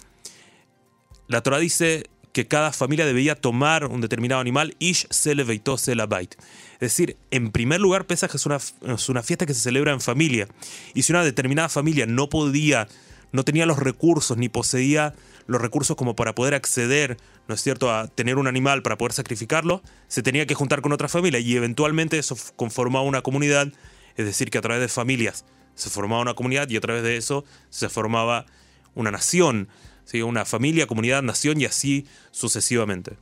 la 1.27 1.41
Torah 1.41 1.59
dice 1.59 2.09
que 2.37 2.47
cada 2.47 2.71
familia 2.71 3.03
debía 3.07 3.33
tomar 3.33 3.87
un 3.87 3.99
determinado 3.99 4.39
animal, 4.39 4.75
ish 4.77 5.07
sele 5.09 5.43
veito 5.43 5.75
sela 5.75 6.05
bait. 6.05 6.35
Es 6.73 6.91
decir, 6.91 7.17
en 7.31 7.49
primer 7.49 7.79
lugar, 7.79 8.05
Pesaj 8.05 8.35
es 8.35 8.45
una, 8.45 8.57
es 8.57 9.09
una 9.09 9.23
fiesta 9.23 9.47
que 9.47 9.55
se 9.55 9.61
celebra 9.61 9.91
en 9.91 10.01
familia. 10.01 10.47
Y 10.93 11.01
si 11.01 11.11
una 11.11 11.23
determinada 11.23 11.67
familia 11.67 12.05
no 12.05 12.29
podía, 12.29 12.87
no 13.31 13.43
tenía 13.43 13.65
los 13.65 13.79
recursos, 13.79 14.37
ni 14.37 14.49
poseía 14.49 15.15
los 15.47 15.59
recursos 15.59 15.95
como 15.95 16.15
para 16.15 16.35
poder 16.35 16.53
acceder, 16.53 17.17
¿no 17.47 17.55
es 17.55 17.61
cierto?, 17.63 17.91
a 17.91 18.05
tener 18.05 18.37
un 18.37 18.45
animal 18.45 18.83
para 18.83 18.99
poder 18.99 19.13
sacrificarlo, 19.13 19.81
se 20.07 20.21
tenía 20.21 20.45
que 20.45 20.53
juntar 20.53 20.81
con 20.81 20.91
otra 20.91 21.07
familia 21.07 21.39
y 21.39 21.55
eventualmente 21.55 22.19
eso 22.19 22.37
conformaba 22.55 23.03
una 23.03 23.23
comunidad, 23.23 23.73
es 24.15 24.25
decir, 24.27 24.51
que 24.51 24.59
a 24.59 24.61
través 24.61 24.81
de 24.81 24.89
familias 24.89 25.43
se 25.73 25.89
formaba 25.89 26.21
una 26.21 26.35
comunidad 26.35 26.69
y 26.69 26.77
a 26.77 26.81
través 26.81 27.01
de 27.01 27.17
eso 27.17 27.45
se 27.71 27.89
formaba 27.89 28.45
una 28.93 29.09
nación, 29.09 29.69
¿sí? 30.07 30.23
una 30.23 30.43
familia, 30.45 30.87
comunidad, 30.87 31.21
nación 31.21 31.61
y 31.61 31.65
así 31.65 32.07
sucesivamente. 32.31 33.17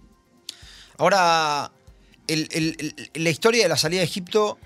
Ahora, 0.98 1.72
el- 2.28 2.48
el- 2.52 2.76
el- 3.14 3.24
la 3.24 3.30
historia 3.30 3.64
de 3.64 3.70
la 3.70 3.76
salida 3.78 4.00
de 4.00 4.06
Egipto, 4.06 4.58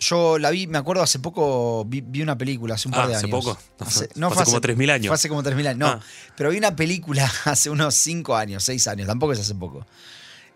yo 0.00 0.38
la 0.38 0.50
vi, 0.50 0.66
me 0.66 0.78
acuerdo 0.78 1.02
hace 1.02 1.18
poco, 1.20 1.84
vi, 1.84 2.00
vi 2.00 2.22
una 2.22 2.36
película, 2.36 2.74
hace 2.74 2.88
un 2.88 2.92
par 2.94 3.04
Ah, 3.04 3.08
de 3.08 3.14
¿hace 3.16 3.26
años. 3.26 3.44
poco? 3.44 3.58
Hace, 3.78 4.08
Fue 4.08 4.26
hace 4.26 4.44
como 4.44 4.60
3.000 4.60 4.90
años. 4.90 5.06
Fue 5.08 5.14
hace 5.14 5.28
como 5.28 5.42
3.000 5.42 5.66
años, 5.68 5.78
no. 5.78 5.86
Ah. 5.86 6.00
Pero 6.36 6.50
vi 6.50 6.58
una 6.58 6.74
película 6.74 7.30
hace 7.44 7.70
unos 7.70 7.94
5 7.94 8.34
años, 8.36 8.64
6 8.64 8.86
años, 8.88 9.06
tampoco 9.06 9.32
es 9.34 9.40
hace 9.40 9.54
poco. 9.54 9.86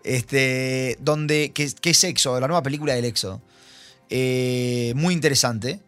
Este, 0.03 0.97
donde, 0.99 1.51
que, 1.53 1.71
que 1.73 1.91
es 1.91 2.03
Éxodo, 2.03 2.39
la 2.39 2.47
nueva 2.47 2.63
película 2.63 2.93
del 2.93 3.05
Éxodo. 3.05 3.41
Eh, 4.09 4.93
muy 4.95 5.13
interesante. 5.13 5.79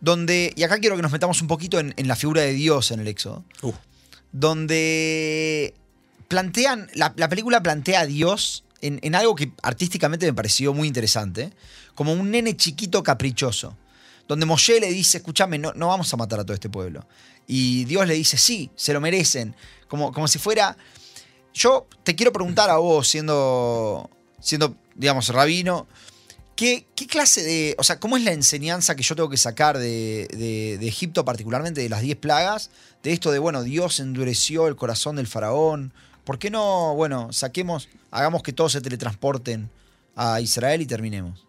Donde, 0.00 0.52
y 0.56 0.62
acá 0.64 0.78
quiero 0.80 0.96
que 0.96 1.02
nos 1.02 1.12
metamos 1.12 1.40
un 1.42 1.48
poquito 1.48 1.78
en, 1.78 1.94
en 1.96 2.08
la 2.08 2.16
figura 2.16 2.40
de 2.42 2.52
Dios 2.54 2.90
en 2.90 2.98
el 3.00 3.06
Éxodo 3.08 3.44
Uh, 3.62 3.72
donde 4.32 5.74
plantean, 6.28 6.88
la, 6.94 7.12
la 7.16 7.28
película 7.28 7.62
plantea 7.62 8.00
a 8.00 8.06
Dios 8.06 8.64
en, 8.80 8.98
en 9.02 9.14
algo 9.14 9.34
que 9.34 9.52
artísticamente 9.62 10.26
me 10.26 10.32
pareció 10.32 10.74
muy 10.74 10.88
interesante, 10.88 11.52
como 11.94 12.12
un 12.12 12.30
nene 12.30 12.56
chiquito 12.56 13.02
caprichoso, 13.02 13.76
donde 14.26 14.46
Moshe 14.46 14.80
le 14.80 14.90
dice, 14.90 15.18
escúchame, 15.18 15.58
no, 15.58 15.72
no 15.74 15.88
vamos 15.88 16.12
a 16.12 16.16
matar 16.16 16.40
a 16.40 16.44
todo 16.44 16.54
este 16.54 16.70
pueblo. 16.70 17.06
Y 17.46 17.84
Dios 17.84 18.06
le 18.06 18.14
dice, 18.14 18.38
sí, 18.38 18.70
se 18.76 18.92
lo 18.92 19.00
merecen, 19.00 19.54
como, 19.88 20.12
como 20.12 20.28
si 20.28 20.38
fuera... 20.38 20.76
Yo 21.54 21.86
te 22.02 22.16
quiero 22.16 22.32
preguntar 22.32 22.70
a 22.70 22.78
vos, 22.78 23.06
siendo, 23.06 24.08
siendo 24.40 24.74
digamos, 24.94 25.28
rabino, 25.28 25.86
¿Qué, 26.56 26.86
qué 26.94 27.06
clase 27.06 27.42
de. 27.42 27.74
O 27.78 27.84
sea, 27.84 27.98
cómo 27.98 28.16
es 28.16 28.24
la 28.24 28.32
enseñanza 28.32 28.94
que 28.94 29.02
yo 29.02 29.16
tengo 29.16 29.28
que 29.30 29.36
sacar 29.36 29.78
de, 29.78 30.28
de- 30.32 30.76
de 30.78 30.88
Egipto, 30.88 31.24
particularmente 31.24 31.80
de 31.80 31.88
las 31.88 32.02
10 32.02 32.16
plagas? 32.18 32.70
De 33.02 33.12
esto 33.12 33.30
de, 33.32 33.38
bueno, 33.38 33.62
Dios 33.62 33.98
endureció 34.00 34.68
el 34.68 34.76
corazón 34.76 35.16
del 35.16 35.26
faraón. 35.26 35.92
¿Por 36.24 36.38
qué 36.38 36.50
no, 36.50 36.94
bueno, 36.94 37.32
saquemos, 37.32 37.88
hagamos 38.10 38.42
que 38.42 38.52
todos 38.52 38.72
se 38.72 38.80
teletransporten 38.80 39.70
a 40.14 40.40
Israel 40.40 40.82
y 40.82 40.86
terminemos? 40.86 41.46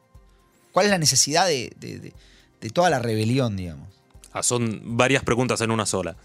¿Cuál 0.72 0.86
es 0.88 0.92
la 0.92 0.98
necesidad 0.98 1.46
de, 1.48 1.72
de- 1.80 2.00
de- 2.00 2.14
de 2.62 2.70
toda 2.70 2.90
la 2.90 2.98
rebelión, 3.00 3.56
digamos? 3.58 3.90
Ah, 4.32 4.42
son 4.42 4.82
varias 4.98 5.22
preguntas 5.24 5.62
en 5.62 5.70
una 5.70 5.86
sola. 5.86 6.16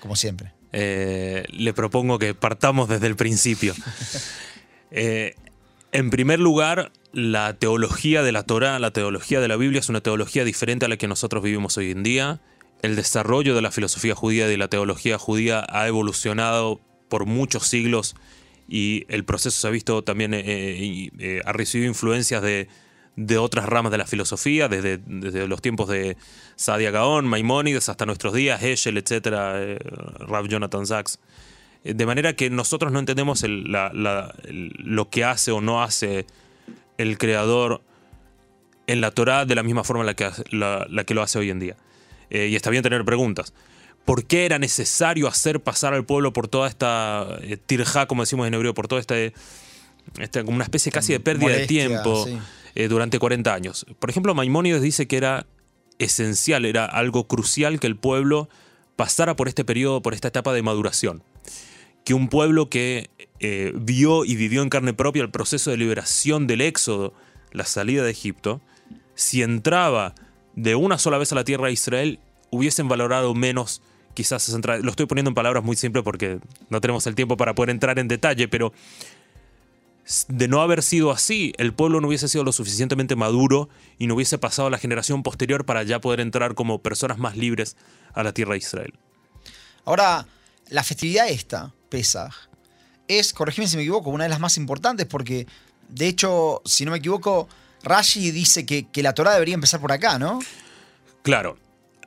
Como 0.00 0.14
siempre. 0.16 0.52
Eh, 0.72 1.46
le 1.48 1.72
propongo 1.72 2.18
que 2.18 2.34
partamos 2.34 2.88
desde 2.88 3.06
el 3.06 3.16
principio. 3.16 3.74
Eh, 4.92 5.34
en 5.96 6.10
primer 6.10 6.38
lugar, 6.40 6.92
la 7.12 7.54
teología 7.54 8.22
de 8.22 8.30
la 8.30 8.42
Torah, 8.42 8.78
la 8.78 8.90
teología 8.90 9.40
de 9.40 9.48
la 9.48 9.56
Biblia 9.56 9.80
es 9.80 9.88
una 9.88 10.02
teología 10.02 10.44
diferente 10.44 10.84
a 10.84 10.88
la 10.88 10.98
que 10.98 11.08
nosotros 11.08 11.42
vivimos 11.42 11.78
hoy 11.78 11.90
en 11.90 12.02
día. 12.02 12.40
El 12.82 12.96
desarrollo 12.96 13.54
de 13.54 13.62
la 13.62 13.70
filosofía 13.70 14.14
judía 14.14 14.52
y 14.52 14.58
la 14.58 14.68
teología 14.68 15.16
judía 15.16 15.64
ha 15.70 15.88
evolucionado 15.88 16.82
por 17.08 17.24
muchos 17.24 17.66
siglos 17.66 18.14
y 18.68 19.06
el 19.08 19.24
proceso 19.24 19.58
se 19.58 19.66
ha 19.66 19.70
visto 19.70 20.04
también, 20.04 20.34
eh, 20.34 20.42
eh, 20.44 21.10
eh, 21.18 21.40
ha 21.46 21.52
recibido 21.54 21.88
influencias 21.88 22.42
de, 22.42 22.68
de 23.16 23.38
otras 23.38 23.66
ramas 23.66 23.90
de 23.90 23.98
la 23.98 24.06
filosofía, 24.06 24.68
desde, 24.68 24.98
desde 24.98 25.48
los 25.48 25.62
tiempos 25.62 25.88
de 25.88 26.18
Sadia 26.56 26.90
Gaon, 26.90 27.26
Maimónides, 27.26 27.88
hasta 27.88 28.04
nuestros 28.04 28.34
días, 28.34 28.62
etcétera, 28.62 29.62
eh, 29.62 29.78
Rav 30.20 30.46
Jonathan 30.46 30.86
Sachs. 30.86 31.18
Eh, 31.84 31.94
De 31.94 32.06
manera 32.06 32.34
que 32.34 32.50
nosotros 32.50 32.92
no 32.92 32.98
entendemos 32.98 33.42
el- 33.42 33.70
la- 33.70 33.90
la- 33.92 34.34
el- 34.44 34.72
lo 34.78 35.08
que 35.10 35.24
hace 35.24 35.50
o 35.52 35.60
no 35.60 35.82
hace 35.82 36.26
el 36.98 37.18
creador 37.18 37.82
en 38.86 39.00
la 39.00 39.10
Torá 39.10 39.44
de 39.44 39.54
la 39.54 39.62
misma 39.62 39.84
forma 39.84 40.02
en 40.02 40.06
la 40.06 40.14
que, 40.14 40.24
hace- 40.24 40.44
la, 40.50 40.86
la 40.88 41.04
que 41.04 41.14
lo 41.14 41.22
hace 41.22 41.38
hoy 41.38 41.50
en 41.50 41.58
día. 41.58 41.76
Eh, 42.30 42.48
y 42.50 42.56
está 42.56 42.70
bien 42.70 42.82
tener 42.82 43.04
preguntas. 43.04 43.52
¿Por 44.04 44.24
qué 44.24 44.46
era 44.46 44.58
necesario 44.60 45.26
hacer 45.26 45.60
pasar 45.60 45.92
al 45.94 46.04
pueblo 46.04 46.32
por 46.32 46.46
toda 46.48 46.68
esta 46.68 47.26
eh, 47.42 47.56
tirja, 47.56 48.06
como 48.06 48.22
decimos 48.22 48.46
en 48.46 48.54
hebreo, 48.54 48.72
por 48.74 48.86
toda 48.86 49.00
esta, 49.00 49.16
esta 49.18 50.44
como 50.44 50.54
una 50.54 50.64
especie 50.64 50.92
casi 50.92 51.12
de 51.12 51.20
pérdida 51.20 51.48
de 51.50 51.66
tiempo 51.66 52.24
sí. 52.26 52.38
eh, 52.76 52.86
durante 52.88 53.18
40 53.18 53.52
años? 53.52 53.84
Por 53.98 54.08
ejemplo, 54.10 54.32
Maimónides 54.34 54.80
dice 54.82 55.08
que 55.08 55.16
era 55.16 55.46
esencial, 55.98 56.64
era 56.64 56.84
algo 56.84 57.26
crucial 57.26 57.80
que 57.80 57.88
el 57.88 57.96
pueblo 57.96 58.48
pasara 58.94 59.34
por 59.34 59.48
este 59.48 59.64
periodo, 59.64 60.02
por 60.02 60.14
esta 60.14 60.28
etapa 60.28 60.52
de 60.52 60.62
maduración. 60.62 61.22
Que 62.06 62.14
un 62.14 62.28
pueblo 62.28 62.70
que 62.70 63.10
eh, 63.40 63.72
vio 63.74 64.24
y 64.24 64.36
vivió 64.36 64.62
en 64.62 64.70
carne 64.70 64.94
propia 64.94 65.22
el 65.22 65.30
proceso 65.30 65.70
de 65.70 65.76
liberación 65.76 66.46
del 66.46 66.62
éxodo, 66.62 67.12
la 67.52 67.66
salida 67.66 68.02
de 68.02 68.10
Egipto, 68.10 68.62
si 69.14 69.42
entraba 69.42 70.14
de 70.54 70.74
una 70.74 70.96
sola 70.96 71.18
vez 71.18 71.32
a 71.32 71.34
la 71.34 71.44
tierra 71.44 71.66
de 71.66 71.72
Israel, 71.72 72.20
hubiesen 72.50 72.88
valorado 72.88 73.34
menos 73.34 73.82
quizás 74.14 74.48
esa 74.48 74.56
entrada. 74.56 74.80
Lo 74.80 74.90
estoy 74.90 75.06
poniendo 75.06 75.30
en 75.30 75.34
palabras 75.34 75.62
muy 75.62 75.76
simples 75.76 76.04
porque 76.04 76.38
no 76.70 76.80
tenemos 76.80 77.06
el 77.06 77.14
tiempo 77.14 77.36
para 77.36 77.54
poder 77.54 77.70
entrar 77.70 77.98
en 77.98 78.08
detalle, 78.08 78.48
pero 78.48 78.72
de 80.28 80.48
no 80.48 80.60
haber 80.62 80.82
sido 80.82 81.10
así, 81.10 81.52
el 81.58 81.74
pueblo 81.74 82.00
no 82.00 82.08
hubiese 82.08 82.28
sido 82.28 82.44
lo 82.44 82.52
suficientemente 82.52 83.16
maduro 83.16 83.68
y 83.98 84.06
no 84.06 84.14
hubiese 84.14 84.38
pasado 84.38 84.70
la 84.70 84.78
generación 84.78 85.22
posterior 85.22 85.66
para 85.66 85.82
ya 85.82 86.00
poder 86.00 86.20
entrar 86.20 86.54
como 86.54 86.80
personas 86.80 87.18
más 87.18 87.36
libres 87.36 87.76
a 88.14 88.22
la 88.22 88.32
tierra 88.32 88.52
de 88.52 88.58
Israel. 88.58 88.94
Ahora, 89.84 90.26
la 90.68 90.84
festividad 90.84 91.28
esta, 91.28 91.74
Es, 93.08 93.32
corregime 93.32 93.68
si 93.68 93.76
me 93.76 93.82
equivoco, 93.82 94.10
una 94.10 94.24
de 94.24 94.30
las 94.30 94.40
más 94.40 94.56
importantes 94.56 95.06
porque, 95.06 95.46
de 95.88 96.08
hecho, 96.08 96.62
si 96.64 96.84
no 96.84 96.90
me 96.90 96.98
equivoco, 96.98 97.48
Rashi 97.82 98.30
dice 98.30 98.66
que, 98.66 99.02
la 99.02 99.14
Torah 99.14 99.32
debería 99.32 99.54
empezar 99.54 99.80
por 99.80 99.92
acá, 99.92 100.18
¿no? 100.18 100.40
Claro, 101.22 101.56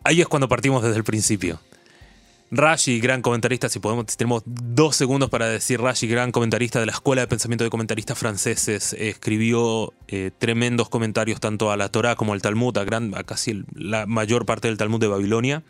ahí 0.04 0.22
es 0.22 0.28
cuando 0.28 0.50
partimos 0.50 0.84
desde 0.84 0.98
el 0.98 1.04
principio. 1.04 1.60
Rashi, 2.52 3.00
gran 3.00 3.22
comentarista, 3.22 3.70
si 3.70 3.80
podemos, 3.80 4.08
tenemos 4.08 4.42
dos 4.46 4.96
segundos 4.96 5.30
para 5.30 5.48
decir 5.48 5.80
Rashi, 5.80 6.08
gran 6.08 6.32
comentarista 6.32 6.80
de 6.80 6.88
la 6.88 6.94
Escuela 6.94 7.22
de 7.22 7.28
Pensamiento 7.28 7.64
de 7.64 7.70
Comentaristas 7.70 8.18
Franceses, 8.18 8.94
escribió 8.94 9.94
eh, 10.08 10.32
tremendos 10.38 10.90
comentarios 10.90 11.40
tanto 11.40 11.72
a 11.72 11.78
la 11.78 11.90
Torá 11.90 12.16
como 12.16 12.34
al 12.34 12.42
Talmud, 12.42 12.76
a, 12.78 12.84
gran, 12.84 13.14
a 13.16 13.24
casi 13.24 13.64
la 13.76 14.08
mayor 14.08 14.48
parte 14.48 14.68
del 14.68 14.78
Talmud 14.78 15.00
de 15.00 15.08
Babilonia. 15.08 15.64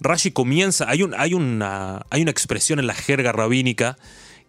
Rashi 0.00 0.30
comienza, 0.30 0.88
hay, 0.88 1.02
un, 1.02 1.14
hay, 1.14 1.34
una, 1.34 2.04
expresión 2.10 2.78
en 2.78 2.86
la 2.86 2.94
jerga 2.94 3.32
rabínica 3.32 3.98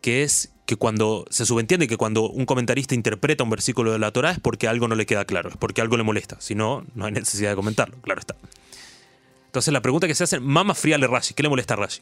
que 0.01 0.23
es 0.23 0.51
que 0.65 0.77
cuando 0.77 1.25
se 1.29 1.45
subentiende 1.45 1.87
que 1.87 1.97
cuando 1.97 2.29
un 2.29 2.45
comentarista 2.45 2.95
interpreta 2.95 3.43
un 3.43 3.49
versículo 3.49 3.91
de 3.91 3.99
la 3.99 4.11
Torá 4.11 4.31
es 4.31 4.39
porque 4.39 4.69
algo 4.69 4.87
no 4.87 4.95
le 4.95 5.05
queda 5.05 5.25
claro, 5.25 5.49
es 5.49 5.57
porque 5.57 5.81
algo 5.81 5.97
le 5.97 6.03
molesta, 6.03 6.37
si 6.39 6.55
no, 6.55 6.85
no 6.95 7.05
hay 7.05 7.11
necesidad 7.11 7.49
de 7.49 7.55
comentarlo, 7.57 7.97
claro 8.01 8.21
está. 8.21 8.35
Entonces 9.47 9.73
la 9.73 9.81
pregunta 9.81 10.07
que 10.07 10.15
se 10.15 10.23
hace, 10.23 10.39
Mama 10.39 10.73
Friale 10.73 11.07
Rashi, 11.07 11.33
¿qué 11.33 11.43
le 11.43 11.49
molesta 11.49 11.73
a 11.73 11.77
Rashi? 11.77 12.01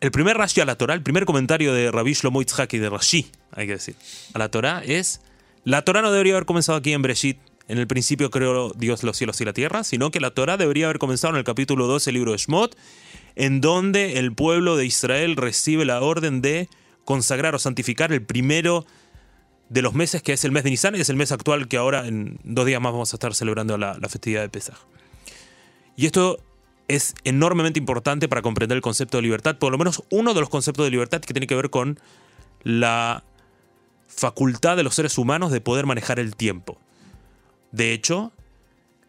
El 0.00 0.10
primer 0.10 0.36
Rashi 0.36 0.60
a 0.60 0.64
la 0.64 0.76
Torá, 0.76 0.94
el 0.94 1.02
primer 1.02 1.24
comentario 1.24 1.72
de 1.72 1.92
Rabbi 1.92 2.12
Shlomo 2.12 2.40
Yitzhak 2.40 2.72
y 2.74 2.78
de 2.78 2.90
Rashi, 2.90 3.30
hay 3.52 3.68
que 3.68 3.74
decir, 3.74 3.94
a 4.32 4.38
la 4.40 4.50
Torá 4.50 4.82
es, 4.84 5.20
la 5.62 5.82
Torá 5.82 6.02
no 6.02 6.10
debería 6.10 6.34
haber 6.34 6.46
comenzado 6.46 6.76
aquí 6.76 6.92
en 6.92 7.02
Breshit, 7.02 7.38
en 7.68 7.78
el 7.78 7.86
principio 7.86 8.30
creó 8.30 8.72
Dios 8.76 9.02
los 9.02 9.16
cielos 9.16 9.40
y 9.40 9.44
la 9.44 9.52
tierra, 9.52 9.84
sino 9.84 10.10
que 10.10 10.20
la 10.20 10.32
Torá 10.32 10.56
debería 10.56 10.86
haber 10.86 10.98
comenzado 10.98 11.32
en 11.34 11.38
el 11.38 11.44
capítulo 11.44 11.86
12 11.86 12.10
del 12.10 12.14
libro 12.14 12.32
de 12.32 12.38
Shmot, 12.38 12.76
en 13.36 13.60
donde 13.60 14.18
el 14.18 14.34
pueblo 14.34 14.76
de 14.76 14.86
Israel 14.86 15.36
recibe 15.36 15.84
la 15.84 16.00
orden 16.00 16.42
de 16.42 16.68
consagrar 17.04 17.54
o 17.54 17.58
santificar 17.58 18.12
el 18.12 18.22
primero 18.22 18.84
de 19.70 19.82
los 19.82 19.94
meses, 19.94 20.22
que 20.22 20.34
es 20.34 20.44
el 20.44 20.52
mes 20.52 20.64
de 20.64 20.70
Nisan, 20.70 20.94
y 20.94 21.00
es 21.00 21.08
el 21.08 21.16
mes 21.16 21.32
actual 21.32 21.68
que 21.68 21.78
ahora 21.78 22.06
en 22.06 22.38
dos 22.44 22.66
días 22.66 22.80
más 22.80 22.92
vamos 22.92 23.12
a 23.12 23.16
estar 23.16 23.34
celebrando 23.34 23.78
la, 23.78 23.96
la 23.98 24.08
festividad 24.08 24.42
de 24.42 24.48
Pesaj. 24.50 24.78
Y 25.96 26.06
esto 26.06 26.38
es 26.86 27.14
enormemente 27.24 27.78
importante 27.78 28.28
para 28.28 28.42
comprender 28.42 28.76
el 28.76 28.82
concepto 28.82 29.16
de 29.16 29.22
libertad, 29.22 29.56
por 29.56 29.72
lo 29.72 29.78
menos 29.78 30.02
uno 30.10 30.34
de 30.34 30.40
los 30.40 30.50
conceptos 30.50 30.84
de 30.84 30.90
libertad 30.90 31.20
que 31.20 31.32
tiene 31.32 31.46
que 31.46 31.54
ver 31.54 31.70
con 31.70 31.98
la 32.62 33.24
facultad 34.06 34.76
de 34.76 34.82
los 34.82 34.94
seres 34.94 35.18
humanos 35.18 35.50
de 35.50 35.60
poder 35.60 35.86
manejar 35.86 36.18
el 36.18 36.36
tiempo. 36.36 36.78
De 37.74 37.92
hecho, 37.92 38.30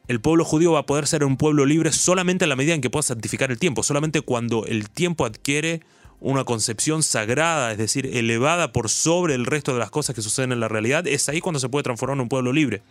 el 0.08 0.22
pueblo 0.22 0.44
judío 0.44 0.72
va 0.72 0.80
a 0.80 0.86
poder 0.88 1.06
ser 1.06 1.24
un 1.24 1.38
pueblo 1.38 1.68
libre 1.68 1.92
solamente 1.92 2.46
en 2.46 2.50
la 2.50 2.56
medida 2.56 2.74
en 2.74 2.82
que 2.82 2.90
pueda 2.90 3.04
santificar 3.04 3.52
el 3.52 3.60
tiempo, 3.60 3.84
solamente 3.84 4.22
cuando 4.22 4.66
el 4.66 4.90
tiempo 4.90 5.24
adquiere 5.24 5.82
una 6.20 6.46
concepción 6.46 7.04
sagrada, 7.04 7.72
es 7.72 7.78
decir, 7.78 8.08
elevada 8.08 8.72
por 8.72 8.90
sobre 8.90 9.36
el 9.36 9.46
resto 9.46 9.72
de 9.74 9.78
las 9.78 9.92
cosas 9.92 10.16
que 10.16 10.24
suceden 10.24 10.52
en 10.52 10.60
la 10.60 10.68
realidad, 10.68 11.06
es 11.06 11.30
ahí 11.30 11.42
cuando 11.42 11.60
se 11.60 11.70
puede 11.70 11.84
transformar 11.84 12.18
en 12.18 12.22
un 12.22 12.30
pueblo 12.30 12.52
libre. 12.54 12.82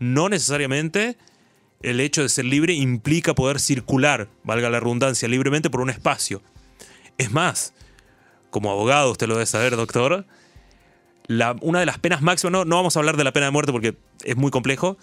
No 0.00 0.28
necesariamente 0.28 1.16
el 1.80 2.00
hecho 2.00 2.20
de 2.20 2.28
ser 2.28 2.44
libre 2.44 2.74
implica 2.74 3.34
poder 3.34 3.58
circular, 3.58 4.28
valga 4.44 4.68
la 4.68 4.80
redundancia, 4.80 5.28
libremente 5.28 5.70
por 5.70 5.80
un 5.80 5.88
espacio. 5.88 6.42
Es 7.16 7.32
más, 7.32 7.72
como 8.50 8.70
abogado, 8.70 9.12
usted 9.12 9.28
lo 9.28 9.36
debe 9.36 9.46
saber, 9.46 9.76
doctor, 9.76 10.26
la- 11.26 11.56
una 11.60 11.80
de 11.80 11.86
las 11.86 11.98
penas 11.98 12.22
máximas, 12.22 12.52
no, 12.52 12.64
no 12.64 12.76
vamos 12.76 12.96
a 12.96 13.00
hablar 13.00 13.16
de 13.16 13.24
la 13.24 13.32
pena 13.32 13.46
de 13.46 13.52
muerte 13.52 13.72
porque 13.72 13.96
es 14.24 14.36
muy 14.36 14.50
complejo, 14.50 14.96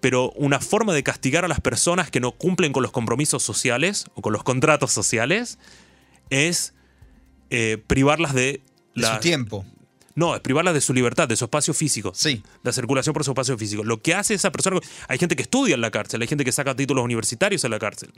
pero 0.00 0.30
una 0.32 0.58
forma 0.60 0.92
de 0.92 1.02
castigar 1.02 1.44
a 1.44 1.48
las 1.48 1.60
personas 1.60 2.10
que 2.10 2.20
no 2.20 2.32
cumplen 2.32 2.72
con 2.72 2.82
los 2.82 2.90
compromisos 2.92 3.42
sociales 3.42 4.06
o 4.14 4.22
con 4.22 4.32
los 4.32 4.42
contratos 4.42 4.92
sociales 4.92 5.58
es 6.30 6.74
eh, 7.50 7.82
privarlas 7.86 8.34
de, 8.34 8.62
De 8.94 9.06
su 9.06 9.20
tiempo. 9.20 9.64
No, 10.14 10.34
es 10.34 10.40
privarlas 10.42 10.74
de 10.74 10.80
su 10.82 10.92
libertad, 10.92 11.26
de 11.28 11.36
su 11.36 11.44
espacio 11.46 11.72
físico. 11.72 12.12
Sí. 12.14 12.42
La 12.62 12.72
circulación 12.72 13.14
por 13.14 13.24
su 13.24 13.30
espacio 13.30 13.56
físico. 13.56 13.82
Lo 13.84 14.02
que 14.02 14.14
hace 14.14 14.34
esa 14.34 14.52
persona. 14.52 14.78
Hay 15.08 15.18
gente 15.18 15.36
que 15.36 15.42
estudia 15.42 15.74
en 15.74 15.80
la 15.80 15.90
cárcel, 15.90 16.20
hay 16.20 16.28
gente 16.28 16.44
que 16.44 16.52
saca 16.52 16.74
títulos 16.76 17.02
universitarios 17.04 17.64
en 17.64 17.70
la 17.70 17.78
cárcel. 17.78 18.12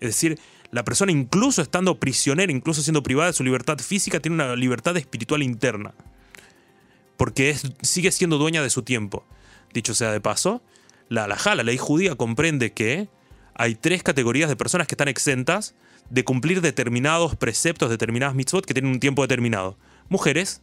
Es 0.00 0.08
decir, 0.10 0.38
la 0.72 0.84
persona, 0.84 1.12
incluso 1.12 1.62
estando 1.62 1.98
prisionera, 1.98 2.52
incluso 2.52 2.82
siendo 2.82 3.02
privada 3.02 3.28
de 3.28 3.32
su 3.32 3.44
libertad 3.44 3.78
física, 3.78 4.20
tiene 4.20 4.34
una 4.34 4.56
libertad 4.56 4.94
espiritual 4.98 5.42
interna. 5.42 5.94
Porque 7.16 7.56
sigue 7.82 8.12
siendo 8.12 8.38
dueña 8.38 8.62
de 8.62 8.70
su 8.70 8.82
tiempo. 8.82 9.24
Dicho 9.72 9.94
sea 9.94 10.12
de 10.12 10.20
paso, 10.20 10.62
la 11.08 11.24
halajá, 11.24 11.54
la 11.54 11.62
ley 11.62 11.78
judía, 11.78 12.14
comprende 12.14 12.72
que 12.72 13.08
hay 13.54 13.74
tres 13.74 14.02
categorías 14.02 14.48
de 14.48 14.56
personas 14.56 14.86
que 14.86 14.94
están 14.94 15.08
exentas 15.08 15.74
de 16.10 16.24
cumplir 16.24 16.60
determinados 16.60 17.36
preceptos, 17.36 17.90
determinadas 17.90 18.34
mitzvot 18.34 18.64
que 18.64 18.74
tienen 18.74 18.92
un 18.92 19.00
tiempo 19.00 19.22
determinado. 19.22 19.76
Mujeres, 20.08 20.62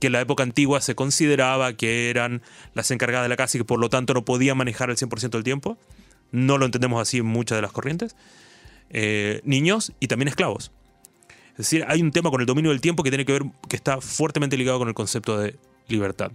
que 0.00 0.08
en 0.08 0.12
la 0.12 0.20
época 0.20 0.42
antigua 0.42 0.80
se 0.80 0.94
consideraba 0.94 1.74
que 1.74 2.10
eran 2.10 2.42
las 2.74 2.90
encargadas 2.90 3.24
de 3.24 3.28
la 3.28 3.36
casa 3.36 3.56
y 3.56 3.60
que 3.60 3.64
por 3.64 3.78
lo 3.78 3.88
tanto 3.88 4.14
no 4.14 4.24
podían 4.24 4.56
manejar 4.56 4.90
el 4.90 4.96
100% 4.96 5.30
del 5.30 5.44
tiempo. 5.44 5.78
No 6.32 6.58
lo 6.58 6.66
entendemos 6.66 7.00
así 7.00 7.18
en 7.18 7.26
muchas 7.26 7.56
de 7.56 7.62
las 7.62 7.72
corrientes. 7.72 8.16
Eh, 8.90 9.40
niños 9.44 9.92
y 10.00 10.08
también 10.08 10.28
esclavos. 10.28 10.72
Es 11.58 11.58
decir, 11.70 11.84
hay 11.88 12.02
un 12.02 12.12
tema 12.12 12.30
con 12.30 12.40
el 12.40 12.46
dominio 12.46 12.70
del 12.70 12.80
tiempo 12.80 13.02
que 13.02 13.10
tiene 13.10 13.24
que 13.24 13.32
ver, 13.32 13.42
que 13.68 13.76
está 13.76 14.00
fuertemente 14.00 14.56
ligado 14.56 14.78
con 14.78 14.88
el 14.88 14.94
concepto 14.94 15.38
de 15.38 15.58
libertad. 15.88 16.30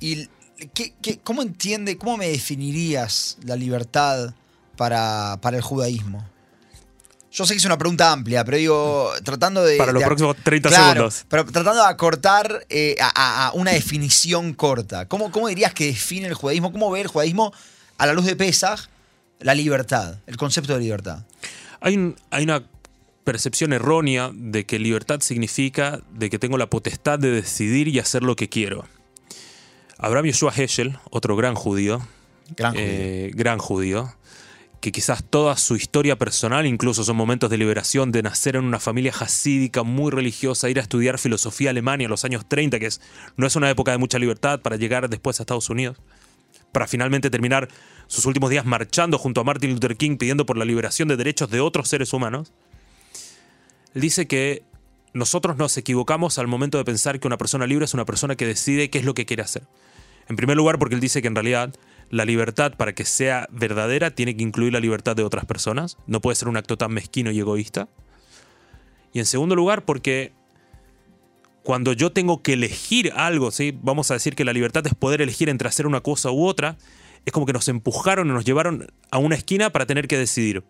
¿Y 0.00 0.28
qué- 0.74 0.94
qué- 1.02 1.18
cómo 1.22 1.42
entiende, 1.42 1.96
cómo 1.98 2.16
me 2.16 2.28
definirías 2.28 3.38
la 3.44 3.56
libertad 3.56 4.34
para, 4.76 5.38
para 5.40 5.56
el 5.56 5.62
judaísmo? 5.62 6.24
Yo 7.32 7.44
sé 7.44 7.52
que 7.54 7.58
es 7.58 7.64
una 7.66 7.76
pregunta 7.76 8.12
amplia, 8.12 8.44
pero 8.44 8.56
digo, 8.56 9.10
tratando 9.22 9.62
de... 9.62 9.76
Para 9.76 9.92
los 9.92 10.00
de- 10.00 10.06
próximos 10.06 10.36
30 10.42 10.68
Claro, 10.70 10.84
segundos. 11.10 11.24
Pero 11.28 11.44
tratando 11.44 11.82
de 11.82 11.88
acortar 11.88 12.66
eh, 12.70 12.96
a, 13.00 13.50
una 13.54 13.72
definición 13.72 14.54
corta. 14.54 15.06
¿Cómo, 15.06 15.30
¿Cómo 15.30 15.48
dirías 15.48 15.74
que 15.74 15.86
define 15.86 16.28
el 16.28 16.34
judaísmo? 16.34 16.72
¿Cómo 16.72 16.90
ve 16.90 17.02
el 17.02 17.08
judaísmo 17.08 17.52
a 17.98 18.06
la 18.06 18.14
luz 18.14 18.24
de 18.24 18.36
Pesaj 18.36 18.86
la 19.40 19.54
libertad, 19.54 20.18
el 20.26 20.36
concepto 20.38 20.72
de 20.74 20.80
libertad? 20.80 21.24
Hay, 21.80 21.96
un- 21.96 22.16
hay 22.30 22.44
una 22.44 22.62
percepción 23.26 23.72
errónea 23.72 24.30
de 24.32 24.64
que 24.66 24.78
libertad 24.78 25.18
significa 25.20 26.00
de 26.12 26.30
que 26.30 26.38
tengo 26.38 26.58
la 26.58 26.70
potestad 26.70 27.18
de 27.18 27.32
decidir 27.32 27.88
y 27.88 27.98
hacer 27.98 28.22
lo 28.22 28.36
que 28.36 28.48
quiero. 28.48 28.86
Abraham 29.98 30.26
Yeshua 30.26 30.52
Heschel, 30.56 30.96
otro 31.10 31.34
gran 31.34 31.56
judío, 31.56 32.06
Gran 32.56 32.72
judío. 32.74 32.84
eh, 32.86 33.30
gran 33.34 33.58
judío, 33.58 34.14
que 34.80 34.92
quizás 34.92 35.24
toda 35.28 35.56
su 35.56 35.74
historia 35.74 36.14
personal, 36.16 36.66
incluso 36.66 37.02
son 37.02 37.16
momentos 37.16 37.50
de 37.50 37.58
liberación, 37.58 38.12
de 38.12 38.22
nacer 38.22 38.54
en 38.54 38.62
una 38.64 38.78
familia 38.78 39.12
hasídica 39.18 39.82
muy 39.82 40.12
religiosa, 40.12 40.70
ir 40.70 40.78
a 40.78 40.82
estudiar 40.82 41.18
filosofía 41.18 41.70
a 41.70 41.72
Alemania 41.72 42.04
en 42.04 42.10
los 42.10 42.24
años 42.24 42.46
30, 42.48 42.78
que 42.78 42.86
es, 42.86 43.00
no 43.36 43.48
es 43.48 43.56
una 43.56 43.68
época 43.68 43.90
de 43.90 43.98
mucha 43.98 44.20
libertad, 44.20 44.60
para 44.60 44.76
llegar 44.76 45.10
después 45.10 45.40
a 45.40 45.42
Estados 45.42 45.68
Unidos, 45.68 45.96
para 46.70 46.86
finalmente 46.86 47.28
terminar 47.28 47.66
sus 48.06 48.24
últimos 48.24 48.50
días 48.50 48.64
marchando 48.64 49.18
junto 49.18 49.40
a 49.40 49.44
Martin 49.44 49.72
Luther 49.72 49.96
King 49.96 50.16
pidiendo 50.16 50.46
por 50.46 50.56
la 50.56 50.64
liberación 50.64 51.08
de 51.08 51.16
derechos 51.16 51.50
de 51.50 51.58
otros 51.58 51.88
seres 51.88 52.12
humanos. 52.12 52.52
Dice 53.96 54.26
que 54.26 54.62
nosotros 55.14 55.56
nos 55.56 55.74
equivocamos 55.78 56.38
al 56.38 56.46
momento 56.46 56.76
de 56.76 56.84
pensar 56.84 57.18
que 57.18 57.26
una 57.26 57.38
persona 57.38 57.66
libre 57.66 57.86
es 57.86 57.94
una 57.94 58.04
persona 58.04 58.36
que 58.36 58.46
decide 58.46 58.90
qué 58.90 58.98
es 58.98 59.06
lo 59.06 59.14
que 59.14 59.24
quiere 59.24 59.42
hacer. 59.42 59.62
En 60.28 60.36
primer 60.36 60.54
lugar, 60.54 60.78
porque 60.78 60.94
él 60.94 61.00
dice 61.00 61.22
que 61.22 61.28
en 61.28 61.34
realidad 61.34 61.74
la 62.10 62.26
libertad, 62.26 62.74
para 62.76 62.94
que 62.94 63.06
sea 63.06 63.48
verdadera, 63.50 64.10
tiene 64.10 64.36
que 64.36 64.42
incluir 64.42 64.74
la 64.74 64.80
libertad 64.80 65.16
de 65.16 65.24
otras 65.24 65.46
personas. 65.46 65.96
No 66.06 66.20
puede 66.20 66.34
ser 66.34 66.48
un 66.48 66.58
acto 66.58 66.76
tan 66.76 66.92
mezquino 66.92 67.30
y 67.30 67.38
egoísta. 67.38 67.88
Y 69.14 69.18
en 69.18 69.24
segundo 69.24 69.56
lugar, 69.56 69.86
porque 69.86 70.32
cuando 71.62 71.94
yo 71.94 72.12
tengo 72.12 72.42
que 72.42 72.52
elegir 72.52 73.14
algo, 73.16 73.50
¿sí? 73.50 73.76
vamos 73.82 74.10
a 74.10 74.14
decir 74.14 74.34
que 74.34 74.44
la 74.44 74.52
libertad 74.52 74.86
es 74.86 74.94
poder 74.94 75.22
elegir 75.22 75.48
entre 75.48 75.68
hacer 75.68 75.86
una 75.86 76.02
cosa 76.02 76.30
u 76.30 76.44
otra, 76.44 76.76
es 77.24 77.32
como 77.32 77.46
que 77.46 77.54
nos 77.54 77.66
empujaron 77.68 78.28
y 78.28 78.32
nos 78.32 78.44
llevaron 78.44 78.88
a 79.10 79.16
una 79.16 79.36
esquina 79.36 79.70
para 79.70 79.86
tener 79.86 80.06
que 80.06 80.18
decidir. 80.18 80.64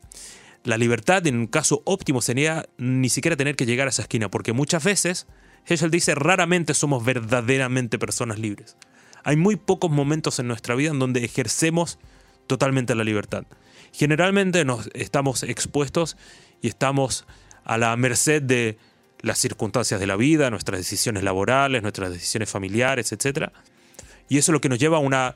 La 0.64 0.76
libertad, 0.76 1.26
en 1.26 1.36
un 1.36 1.46
caso 1.46 1.82
óptimo, 1.84 2.20
sería 2.20 2.68
ni 2.76 3.08
siquiera 3.08 3.36
tener 3.36 3.56
que 3.56 3.66
llegar 3.66 3.86
a 3.86 3.90
esa 3.90 4.02
esquina, 4.02 4.30
porque 4.30 4.52
muchas 4.52 4.82
veces, 4.82 5.26
Hegel 5.66 5.90
dice, 5.90 6.14
raramente 6.14 6.75
somos 6.75 7.04
verdaderamente 7.04 7.98
personas 7.98 8.38
libres. 8.38 8.76
Hay 9.25 9.36
muy 9.36 9.56
pocos 9.56 9.90
momentos 9.90 10.38
en 10.38 10.48
nuestra 10.48 10.75
vida 10.75 10.90
en 10.90 10.98
donde 10.98 11.25
ejercemos 11.25 11.98
totalmente 12.46 12.94
la 12.94 13.04
libertad. 13.04 13.44
Generalmente 13.92 14.64
nos 14.64 14.88
estamos 14.94 15.42
expuestos 15.42 16.16
y 16.62 16.68
estamos 16.68 17.26
a 17.64 17.78
la 17.78 17.96
merced 17.96 18.42
de 18.42 18.78
las 19.20 19.38
circunstancias 19.38 19.98
de 19.98 20.06
la 20.06 20.16
vida, 20.16 20.50
nuestras 20.50 20.78
decisiones 20.78 21.22
laborales, 21.22 21.82
nuestras 21.82 22.10
decisiones 22.10 22.50
familiares, 22.50 23.12
etc. 23.12 23.50
Y 24.28 24.38
eso 24.38 24.52
es 24.52 24.54
lo 24.54 24.60
que 24.60 24.68
nos 24.68 24.78
lleva 24.78 24.98
a 24.98 25.00
una 25.00 25.34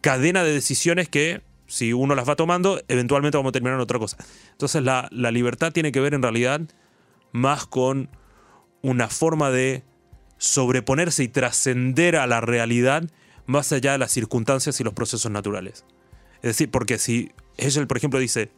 cadena 0.00 0.44
de 0.44 0.52
decisiones 0.52 1.08
que, 1.08 1.42
si 1.66 1.92
uno 1.92 2.14
las 2.14 2.28
va 2.28 2.36
tomando, 2.36 2.80
eventualmente 2.88 3.36
vamos 3.36 3.50
a 3.50 3.52
terminar 3.52 3.74
en 3.74 3.80
otra 3.80 3.98
cosa. 3.98 4.16
Entonces 4.52 4.82
la, 4.82 5.08
la 5.10 5.30
libertad 5.30 5.72
tiene 5.72 5.92
que 5.92 6.00
ver 6.00 6.14
en 6.14 6.22
realidad 6.22 6.60
más 7.32 7.66
con 7.66 8.08
una 8.82 9.08
forma 9.08 9.50
de 9.50 9.82
sobreponerse 10.38 11.24
y 11.24 11.28
trascender 11.28 12.16
a 12.16 12.26
la 12.26 12.40
realidad 12.40 13.04
más 13.46 13.72
allá 13.72 13.92
de 13.92 13.98
las 13.98 14.12
circunstancias 14.12 14.80
y 14.80 14.84
los 14.84 14.94
procesos 14.94 15.30
naturales. 15.30 15.84
Es 16.36 16.50
decir, 16.50 16.70
porque 16.70 16.98
si 16.98 17.32
Hegel, 17.56 17.86
por 17.86 17.96
ejemplo, 17.96 18.18
dice, 18.18 18.50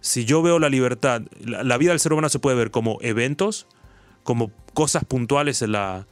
si 0.00 0.24
yo 0.24 0.42
veo 0.42 0.58
la 0.58 0.68
libertad, 0.68 1.22
la, 1.40 1.62
la, 1.62 1.78
vida 1.78 1.90
del 1.90 2.00
ser 2.00 2.12
humano 2.12 2.28
se 2.28 2.38
puede 2.38 2.56
ver 2.56 2.70
como 2.70 2.98
eventos, 3.00 3.66
como 4.24 4.50
cosas 4.74 5.04
puntuales 5.04 5.62
en 5.62 5.72
la, 5.72 6.06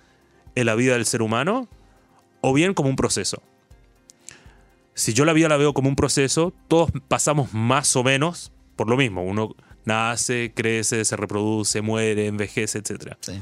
en 0.54 0.66
la 0.66 0.74
vida 0.74 0.94
del 0.94 1.06
ser 1.06 1.22
humano, 1.22 1.68
o 2.40 2.52
bien 2.52 2.74
como 2.74 2.88
un 2.88 2.96
proceso. 2.96 3.42
Si 5.00 5.14
yo 5.14 5.24
la 5.24 5.32
vida 5.32 5.48
la 5.48 5.56
veo 5.56 5.72
como 5.72 5.88
un 5.88 5.96
proceso, 5.96 6.52
todos 6.68 6.90
pasamos 7.08 7.54
más 7.54 7.96
o 7.96 8.04
menos 8.04 8.52
por 8.76 8.90
lo 8.90 8.98
mismo. 8.98 9.22
Uno 9.22 9.56
nace, 9.86 10.52
crece, 10.54 11.06
se 11.06 11.16
reproduce, 11.16 11.80
muere, 11.80 12.26
envejece, 12.26 12.80
etc. 12.80 13.14
Sí. 13.20 13.40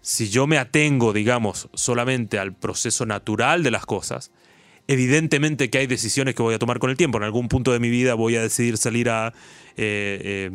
Si 0.00 0.30
yo 0.30 0.46
me 0.46 0.56
atengo, 0.56 1.12
digamos, 1.12 1.68
solamente 1.74 2.38
al 2.38 2.54
proceso 2.54 3.04
natural 3.04 3.62
de 3.62 3.72
las 3.72 3.84
cosas, 3.84 4.32
evidentemente 4.88 5.68
que 5.68 5.76
hay 5.76 5.86
decisiones 5.86 6.34
que 6.34 6.42
voy 6.42 6.54
a 6.54 6.58
tomar 6.58 6.78
con 6.78 6.88
el 6.88 6.96
tiempo. 6.96 7.18
En 7.18 7.24
algún 7.24 7.48
punto 7.48 7.70
de 7.70 7.78
mi 7.78 7.90
vida 7.90 8.14
voy 8.14 8.36
a 8.36 8.40
decidir 8.40 8.78
salir 8.78 9.10
a... 9.10 9.34
Eh, 9.76 10.20
eh, 10.24 10.50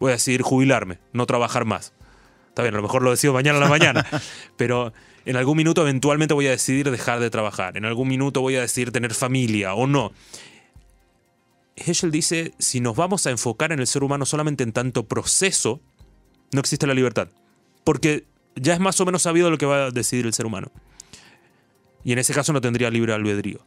voy 0.00 0.10
a 0.10 0.14
decidir 0.14 0.42
jubilarme, 0.42 0.98
no 1.12 1.26
trabajar 1.26 1.64
más. 1.66 1.94
Está 2.48 2.62
bien, 2.62 2.74
a 2.74 2.78
lo 2.78 2.82
mejor 2.82 3.02
lo 3.02 3.12
decido 3.12 3.32
mañana 3.32 3.58
a 3.58 3.60
la 3.60 3.68
mañana, 3.68 4.04
pero 4.56 4.92
en 5.24 5.36
algún 5.36 5.56
minuto 5.56 5.82
eventualmente 5.82 6.34
voy 6.34 6.46
a 6.46 6.50
decidir 6.50 6.90
dejar 6.90 7.20
de 7.20 7.30
trabajar. 7.30 7.76
En 7.76 7.84
algún 7.84 8.08
minuto 8.08 8.40
voy 8.40 8.56
a 8.56 8.60
decidir 8.60 8.92
tener 8.92 9.14
familia 9.14 9.74
o 9.74 9.86
no. 9.86 10.12
Heschel 11.76 12.10
dice, 12.10 12.52
si 12.58 12.80
nos 12.80 12.96
vamos 12.96 13.26
a 13.26 13.30
enfocar 13.30 13.72
en 13.72 13.80
el 13.80 13.86
ser 13.86 14.02
humano 14.04 14.26
solamente 14.26 14.64
en 14.64 14.72
tanto 14.72 15.06
proceso, 15.06 15.80
no 16.52 16.60
existe 16.60 16.86
la 16.86 16.94
libertad. 16.94 17.28
Porque 17.84 18.26
ya 18.56 18.74
es 18.74 18.80
más 18.80 19.00
o 19.00 19.06
menos 19.06 19.22
sabido 19.22 19.50
lo 19.50 19.58
que 19.58 19.66
va 19.66 19.86
a 19.86 19.90
decidir 19.90 20.26
el 20.26 20.34
ser 20.34 20.46
humano. 20.46 20.70
Y 22.04 22.12
en 22.12 22.18
ese 22.18 22.34
caso 22.34 22.52
no 22.52 22.60
tendría 22.60 22.90
libre 22.90 23.12
albedrío. 23.12 23.60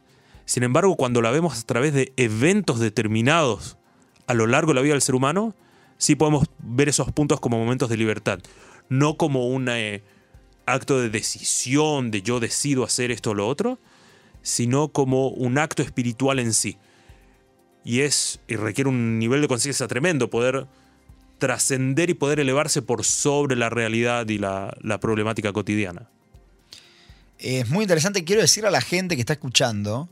Sin 0.44 0.62
embargo, 0.62 0.96
cuando 0.96 1.22
la 1.22 1.30
vemos 1.30 1.58
a 1.58 1.62
través 1.62 1.94
de 1.94 2.12
eventos 2.16 2.78
determinados 2.78 3.78
a 4.26 4.34
lo 4.34 4.46
largo 4.46 4.72
de 4.72 4.76
la 4.76 4.82
vida 4.82 4.94
del 4.94 5.02
ser 5.02 5.14
humano, 5.14 5.54
sí 5.96 6.16
podemos 6.16 6.46
ver 6.58 6.88
esos 6.88 7.10
puntos 7.12 7.40
como 7.40 7.58
momentos 7.58 7.88
de 7.88 7.96
libertad. 7.96 8.40
No 8.88 9.16
como 9.16 9.48
un 9.48 9.68
eh, 9.68 10.02
acto 10.66 11.00
de 11.00 11.10
decisión, 11.10 12.10
de 12.10 12.22
yo 12.22 12.40
decido 12.40 12.84
hacer 12.84 13.10
esto 13.10 13.30
o 13.30 13.34
lo 13.34 13.46
otro, 13.46 13.78
sino 14.42 14.88
como 14.88 15.28
un 15.28 15.58
acto 15.58 15.82
espiritual 15.82 16.38
en 16.38 16.52
sí. 16.52 16.76
Y 17.84 18.00
es, 18.00 18.40
y 18.48 18.56
requiere 18.56 18.88
un 18.88 19.18
nivel 19.18 19.42
de 19.42 19.48
conciencia 19.48 19.86
tremendo, 19.86 20.30
poder 20.30 20.66
trascender 21.38 22.10
y 22.10 22.14
poder 22.14 22.40
elevarse 22.40 22.80
por 22.80 23.04
sobre 23.04 23.56
la 23.56 23.68
realidad 23.68 24.28
y 24.28 24.38
la, 24.38 24.74
la 24.80 25.00
problemática 25.00 25.52
cotidiana. 25.52 26.08
Es 27.38 27.68
muy 27.68 27.82
interesante, 27.82 28.24
quiero 28.24 28.40
decirle 28.40 28.68
a 28.68 28.72
la 28.72 28.80
gente 28.80 29.16
que 29.16 29.20
está 29.20 29.34
escuchando 29.34 30.08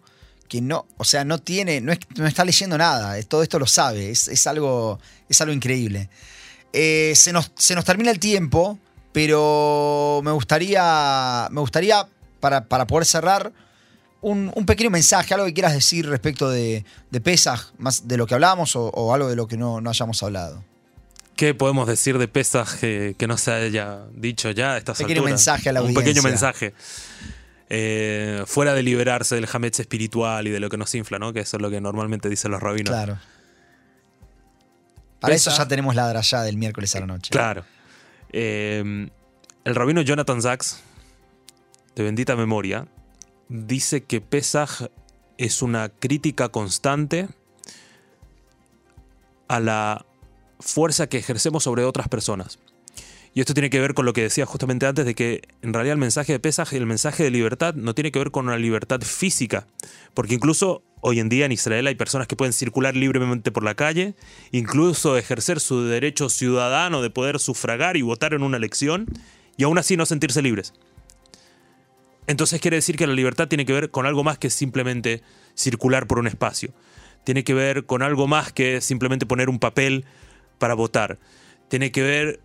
que 0.48 0.60
no, 0.60 0.86
o 0.98 1.04
sea, 1.04 1.24
no 1.24 1.38
tiene, 1.38 1.80
no, 1.80 1.94
no 2.16 2.26
está 2.26 2.44
leyendo 2.44 2.76
nada, 2.76 3.22
todo 3.22 3.42
esto 3.42 3.58
lo 3.58 3.66
sabe, 3.66 4.10
es, 4.10 4.28
es 4.28 4.46
algo, 4.46 5.00
es 5.26 5.40
algo 5.40 5.54
increíble. 5.54 6.10
Eh, 6.74 7.14
se, 7.16 7.32
nos, 7.32 7.52
se, 7.56 7.74
nos, 7.74 7.86
termina 7.86 8.10
el 8.10 8.18
tiempo, 8.18 8.78
pero 9.12 10.20
me 10.24 10.30
gustaría, 10.32 11.48
me 11.50 11.60
gustaría 11.60 12.06
para, 12.40 12.64
para 12.64 12.86
poder 12.86 13.06
cerrar, 13.06 13.52
un, 14.20 14.52
un, 14.54 14.66
pequeño 14.66 14.90
mensaje, 14.90 15.34
algo 15.34 15.46
que 15.46 15.52
quieras 15.52 15.74
decir 15.74 16.08
respecto 16.08 16.48
de, 16.48 16.84
de 17.10 17.20
Pesaj, 17.20 17.72
más 17.78 18.06
de 18.06 18.16
lo 18.16 18.26
que 18.26 18.34
hablamos 18.34 18.76
o, 18.76 18.86
o 18.88 19.12
algo 19.12 19.28
de 19.28 19.36
lo 19.36 19.48
que 19.48 19.56
no, 19.56 19.80
no, 19.80 19.90
hayamos 19.90 20.22
hablado. 20.22 20.62
¿Qué 21.36 21.54
podemos 21.54 21.88
decir 21.88 22.18
de 22.18 22.28
Pesaj 22.28 22.78
que, 22.78 23.16
que 23.18 23.26
no 23.26 23.36
se 23.36 23.52
haya 23.52 24.04
dicho 24.14 24.50
ya 24.52 24.74
a 24.74 24.78
estas 24.78 24.98
pequeño 24.98 25.20
alturas? 25.20 25.32
mensaje 25.32 25.68
a 25.68 25.72
la 25.72 25.80
un 25.80 25.88
audiencia. 25.88 26.04
pequeño 26.04 26.22
mensaje. 26.22 26.74
Eh, 27.68 28.44
fuera 28.46 28.74
de 28.74 28.82
liberarse 28.82 29.34
del 29.34 29.48
hametz 29.50 29.80
espiritual 29.80 30.46
y 30.46 30.50
de 30.50 30.60
lo 30.60 30.68
que 30.68 30.76
nos 30.76 30.94
infla, 30.94 31.18
¿no? 31.18 31.32
Que 31.32 31.40
eso 31.40 31.56
es 31.56 31.62
lo 31.62 31.70
que 31.70 31.80
normalmente 31.80 32.28
dicen 32.28 32.50
los 32.50 32.60
rabinos. 32.60 32.90
Claro. 32.90 33.18
Para 35.20 35.34
eso 35.34 35.50
ya 35.56 35.66
tenemos 35.66 35.94
la 35.94 36.08
drayá 36.08 36.42
del 36.42 36.58
miércoles 36.58 36.94
a 36.96 37.00
la 37.00 37.06
noche. 37.06 37.30
Claro. 37.30 37.62
Eh, 37.62 37.81
el 38.32 39.10
rabino 39.64 40.02
Jonathan 40.02 40.42
Sachs, 40.42 40.82
de 41.94 42.02
bendita 42.02 42.36
memoria, 42.36 42.88
dice 43.48 44.04
que 44.04 44.20
Pesaj 44.20 44.88
es 45.38 45.62
una 45.62 45.88
crítica 45.88 46.48
constante 46.48 47.28
a 49.48 49.60
la 49.60 50.06
fuerza 50.60 51.08
que 51.08 51.18
ejercemos 51.18 51.64
sobre 51.64 51.84
otras 51.84 52.08
personas. 52.08 52.58
Y 53.34 53.40
esto 53.40 53.54
tiene 53.54 53.70
que 53.70 53.80
ver 53.80 53.94
con 53.94 54.04
lo 54.04 54.12
que 54.12 54.22
decía 54.22 54.44
justamente 54.44 54.86
antes 54.86 55.06
de 55.06 55.14
que 55.14 55.42
en 55.62 55.72
realidad 55.72 55.94
el 55.94 56.00
mensaje 56.00 56.32
de 56.32 56.38
Pesaj, 56.38 56.74
el 56.74 56.84
mensaje 56.84 57.24
de 57.24 57.30
libertad, 57.30 57.74
no 57.74 57.94
tiene 57.94 58.12
que 58.12 58.18
ver 58.18 58.30
con 58.30 58.46
una 58.46 58.58
libertad 58.58 59.00
física. 59.00 59.66
Porque 60.12 60.34
incluso 60.34 60.82
hoy 61.00 61.18
en 61.18 61.30
día 61.30 61.46
en 61.46 61.52
Israel 61.52 61.86
hay 61.86 61.94
personas 61.94 62.28
que 62.28 62.36
pueden 62.36 62.52
circular 62.52 62.94
libremente 62.94 63.50
por 63.50 63.64
la 63.64 63.74
calle, 63.74 64.14
incluso 64.50 65.16
ejercer 65.16 65.60
su 65.60 65.84
derecho 65.84 66.28
ciudadano 66.28 67.00
de 67.00 67.08
poder 67.08 67.38
sufragar 67.38 67.96
y 67.96 68.02
votar 68.02 68.34
en 68.34 68.42
una 68.42 68.58
elección, 68.58 69.06
y 69.56 69.64
aún 69.64 69.78
así 69.78 69.96
no 69.96 70.04
sentirse 70.04 70.42
libres. 70.42 70.74
Entonces 72.26 72.60
quiere 72.60 72.76
decir 72.76 72.96
que 72.96 73.06
la 73.06 73.14
libertad 73.14 73.48
tiene 73.48 73.64
que 73.64 73.72
ver 73.72 73.90
con 73.90 74.06
algo 74.06 74.24
más 74.24 74.38
que 74.38 74.50
simplemente 74.50 75.22
circular 75.54 76.06
por 76.06 76.18
un 76.18 76.26
espacio. 76.26 76.72
Tiene 77.24 77.44
que 77.44 77.54
ver 77.54 77.86
con 77.86 78.02
algo 78.02 78.26
más 78.26 78.52
que 78.52 78.80
simplemente 78.80 79.26
poner 79.26 79.48
un 79.48 79.58
papel 79.58 80.04
para 80.58 80.74
votar. 80.74 81.18
Tiene 81.68 81.92
que 81.92 82.02
ver 82.02 82.40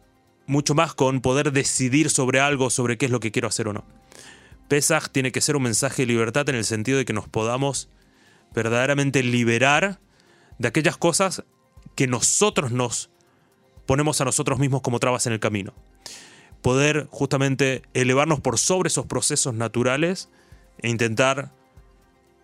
mucho 0.48 0.74
más 0.74 0.94
con 0.94 1.22
poder 1.22 1.52
decidir 1.52 2.10
sobre 2.10 2.40
algo, 2.40 2.70
sobre 2.70 2.98
qué 2.98 3.06
es 3.06 3.12
lo 3.12 3.20
que 3.20 3.32
quiero 3.32 3.48
hacer 3.48 3.68
o 3.68 3.74
no. 3.74 3.86
Pesaj 4.68 5.10
tiene 5.10 5.32
que 5.32 5.42
ser 5.42 5.56
un 5.56 5.64
mensaje 5.64 6.02
de 6.02 6.08
libertad 6.08 6.50
en 6.50 6.56
el 6.56 6.66
sentido 6.66 6.98
de 6.98 7.06
que 7.06 7.14
nos 7.14 7.28
podamos 7.28 7.90
verdaderamente 8.54 9.24
liberar 9.24 10.00
de 10.58 10.68
aquellas 10.68 10.98
cosas 10.98 11.44
que 11.96 12.08
nosotros 12.08 12.72
nos 12.72 13.10
ponemos 13.86 14.20
a 14.22 14.26
nosotros 14.26 14.60
mismos 14.60 14.82
como 14.82 15.00
trabas 15.00 15.28
en 15.28 15.34
el 15.34 15.40
camino. 15.40 15.74
Poder 16.62 17.08
justamente 17.12 17.84
elevarnos 17.94 18.42
por 18.42 18.58
sobre 18.58 18.88
esos 18.88 19.06
procesos 19.06 19.54
naturales 19.54 20.30
e 20.80 20.90
intentar 20.90 21.52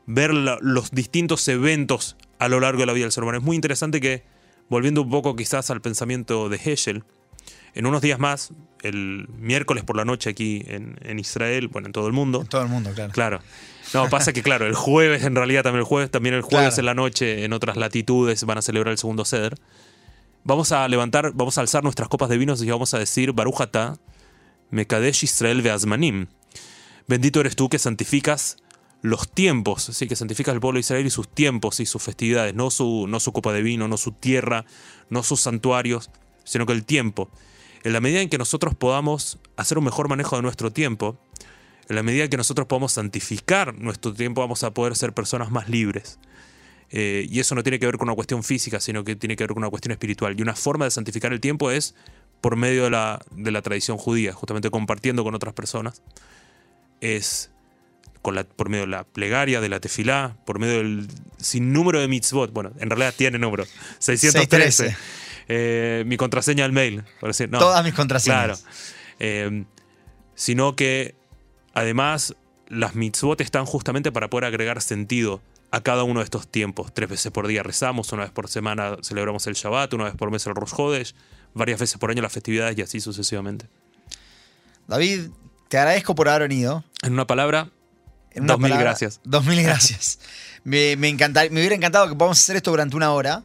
ver 0.05 0.33
los 0.33 0.91
distintos 0.91 1.47
eventos 1.47 2.15
a 2.39 2.47
lo 2.47 2.59
largo 2.59 2.81
de 2.81 2.85
la 2.85 2.93
vida 2.93 3.05
del 3.05 3.11
ser 3.11 3.23
humano. 3.23 3.39
Es 3.39 3.43
muy 3.43 3.55
interesante 3.55 4.01
que, 4.01 4.23
volviendo 4.69 5.01
un 5.01 5.09
poco 5.09 5.35
quizás 5.35 5.69
al 5.69 5.81
pensamiento 5.81 6.49
de 6.49 6.57
Heschel, 6.57 7.03
En 7.75 7.85
unos 7.85 8.01
días 8.01 8.19
más, 8.19 8.51
el 8.81 9.27
miércoles 9.39 9.83
por 9.83 9.95
la 9.97 10.05
noche 10.05 10.29
aquí 10.29 10.63
en, 10.67 10.97
en 11.01 11.19
Israel, 11.19 11.67
bueno, 11.69 11.87
en 11.87 11.93
todo 11.93 12.07
el 12.07 12.13
mundo. 12.13 12.41
En 12.41 12.47
todo 12.47 12.61
el 12.61 12.67
mundo, 12.69 12.91
claro. 12.93 13.11
Claro. 13.13 13.39
No, 13.93 14.09
pasa 14.09 14.33
que 14.33 14.43
claro, 14.43 14.65
el 14.65 14.75
jueves 14.75 15.23
en 15.23 15.35
realidad 15.35 15.63
también 15.63 15.79
el 15.79 15.85
jueves, 15.85 16.09
también 16.11 16.35
el 16.35 16.41
jueves 16.41 16.75
Claro. 16.75 16.79
en 16.81 16.85
la 16.85 16.93
noche 16.93 17.43
en 17.45 17.53
otras 17.53 17.77
latitudes 17.77 18.43
van 18.45 18.57
a 18.57 18.61
celebrar 18.61 18.91
el 18.91 18.97
segundo 18.97 19.25
ceder. 19.25 19.55
Vamos 20.43 20.71
a 20.71 20.87
levantar, 20.87 21.31
vamos 21.33 21.57
a 21.57 21.61
alzar 21.61 21.83
nuestras 21.83 22.09
copas 22.09 22.29
de 22.29 22.37
vinos 22.37 22.61
y 22.61 22.69
vamos 22.69 22.93
a 22.93 22.99
decir 22.99 23.31
Baruch 23.33 23.61
atah, 23.61 23.97
Mekadesh 24.71 25.23
Israel 25.23 25.61
ve'azmanim. 25.61 26.27
Bendito 27.07 27.39
eres 27.39 27.55
tú 27.55 27.69
que 27.69 27.79
santificas 27.79 28.57
los 29.01 29.29
tiempos, 29.29 29.83
sí, 29.83 30.07
que 30.07 30.15
santificas 30.15 30.53
el 30.53 30.61
pueblo 30.61 30.77
de 30.77 30.81
Israel 30.81 31.05
y 31.05 31.09
sus 31.09 31.27
tiempos 31.27 31.79
y 31.79 31.85
sus 31.85 32.01
festividades, 32.01 32.55
no 32.55 32.71
su, 32.71 33.05
no 33.07 33.19
su 33.19 33.33
copa 33.33 33.51
de 33.53 33.61
vino, 33.61 33.87
no 33.87 33.97
su 33.97 34.11
tierra, 34.13 34.65
no 35.09 35.23
sus 35.23 35.41
santuarios, 35.41 36.09
sino 36.45 36.65
que 36.65 36.73
el 36.73 36.85
tiempo. 36.85 37.29
En 37.83 37.93
la 37.93 37.99
medida 37.99 38.21
en 38.21 38.29
que 38.29 38.37
nosotros 38.37 38.75
podamos 38.75 39.39
hacer 39.57 39.77
un 39.77 39.83
mejor 39.83 40.07
manejo 40.07 40.35
de 40.35 40.41
nuestro 40.41 40.71
tiempo, 40.71 41.19
en 41.89 41.95
la 41.95 42.03
medida 42.03 42.29
que 42.29 42.37
nosotros 42.37 42.67
podamos 42.67 42.93
santificar 42.93 43.77
nuestro 43.77 44.13
tiempo, 44.13 44.41
vamos 44.41 44.63
a 44.63 44.73
poder 44.73 44.95
ser 44.95 45.13
personas 45.13 45.51
más 45.51 45.67
libres. 45.67 46.19
Eh, 46.91 47.25
y 47.29 47.39
eso 47.39 47.55
no 47.55 47.63
tiene 47.63 47.79
que 47.79 47.85
ver 47.85 47.97
con 47.97 48.07
una 48.07 48.15
cuestión 48.15 48.43
física, 48.43 48.79
sino 48.79 49.03
que 49.03 49.15
tiene 49.15 49.35
que 49.35 49.43
ver 49.43 49.49
con 49.49 49.57
una 49.57 49.69
cuestión 49.69 49.91
espiritual. 49.91 50.37
Y 50.37 50.41
una 50.41 50.55
forma 50.55 50.85
de 50.85 50.91
santificar 50.91 51.33
el 51.33 51.41
tiempo 51.41 51.71
es 51.71 51.95
por 52.39 52.55
medio 52.55 52.83
de 52.83 52.91
la, 52.91 53.21
de 53.31 53.51
la 53.51 53.61
tradición 53.61 53.97
judía, 53.97 54.33
justamente 54.33 54.69
compartiendo 54.69 55.23
con 55.23 55.35
otras 55.35 55.53
personas. 55.53 56.01
Es 57.01 57.51
con 58.21 58.35
la, 58.35 58.43
por 58.45 58.69
medio 58.69 58.85
de 58.85 58.91
la 58.91 59.03
plegaria, 59.03 59.59
de 59.59 59.69
la 59.69 59.79
tefilá, 59.79 60.37
por 60.45 60.59
medio 60.59 60.77
del 60.77 61.07
sinnúmero 61.37 61.99
de 61.99 62.07
mitzvot. 62.07 62.53
Bueno, 62.53 62.71
en 62.79 62.89
realidad 62.89 63.13
tiene 63.17 63.39
número. 63.39 63.65
613. 63.99 64.71
613. 64.83 65.22
Eh, 65.47 66.03
mi 66.05 66.17
contraseña 66.17 66.65
al 66.65 66.71
mail. 66.71 67.03
Por 67.19 67.29
decir, 67.29 67.49
no. 67.49 67.59
Todas 67.59 67.83
mis 67.83 67.93
contraseñas. 67.93 68.61
Claro. 68.61 68.73
Eh, 69.19 69.65
sino 70.35 70.75
que 70.75 71.15
además 71.73 72.35
las 72.67 72.95
mitzvot 72.95 73.39
están 73.41 73.65
justamente 73.65 74.11
para 74.11 74.29
poder 74.29 74.45
agregar 74.45 74.81
sentido 74.81 75.41
a 75.71 75.81
cada 75.81 76.03
uno 76.03 76.19
de 76.19 76.25
estos 76.25 76.47
tiempos. 76.47 76.93
Tres 76.93 77.09
veces 77.09 77.31
por 77.31 77.47
día 77.47 77.63
rezamos, 77.63 78.11
una 78.11 78.23
vez 78.23 78.31
por 78.31 78.47
semana 78.47 78.97
celebramos 79.01 79.47
el 79.47 79.53
Shabbat, 79.55 79.93
una 79.93 80.05
vez 80.05 80.15
por 80.15 80.31
mes 80.31 80.45
el 80.45 80.55
Rosh 80.55 80.73
Hodesh, 80.75 81.15
varias 81.53 81.79
veces 81.79 81.97
por 81.97 82.11
año 82.11 82.21
las 82.21 82.31
festividades 82.31 82.77
y 82.77 82.81
así 82.81 82.99
sucesivamente. 82.99 83.67
David, 84.87 85.29
te 85.69 85.77
agradezco 85.77 86.13
por 86.15 86.29
haber 86.29 86.49
venido. 86.49 86.83
En 87.01 87.13
una 87.13 87.25
palabra, 87.25 87.69
En 88.31 88.43
una 88.43 88.53
Dos 88.53 88.61
mil 88.61 88.77
gracias. 88.77 89.19
Dos 89.23 89.45
mil 89.45 89.61
gracias. 89.63 90.19
me, 90.63 90.95
me, 90.95 91.13
me 91.13 91.59
hubiera 91.59 91.75
encantado 91.75 92.07
que 92.07 92.15
podamos 92.15 92.39
hacer 92.39 92.55
esto 92.55 92.71
durante 92.71 92.95
una 92.95 93.11
hora. 93.11 93.43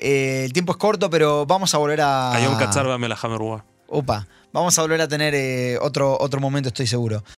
Eh, 0.00 0.44
el 0.46 0.52
tiempo 0.52 0.72
es 0.72 0.78
corto, 0.78 1.10
pero 1.10 1.44
vamos 1.46 1.74
a 1.74 1.78
volver 1.78 2.00
a. 2.02 2.32
Katzar, 2.58 2.86
la 2.86 2.94
Hammer. 2.94 3.62
Opa, 3.88 4.26
vamos 4.52 4.78
a 4.78 4.82
volver 4.82 5.00
a 5.00 5.08
tener 5.08 5.34
eh, 5.34 5.76
otro, 5.80 6.16
otro 6.18 6.40
momento, 6.40 6.68
estoy 6.68 6.86
seguro. 6.86 7.22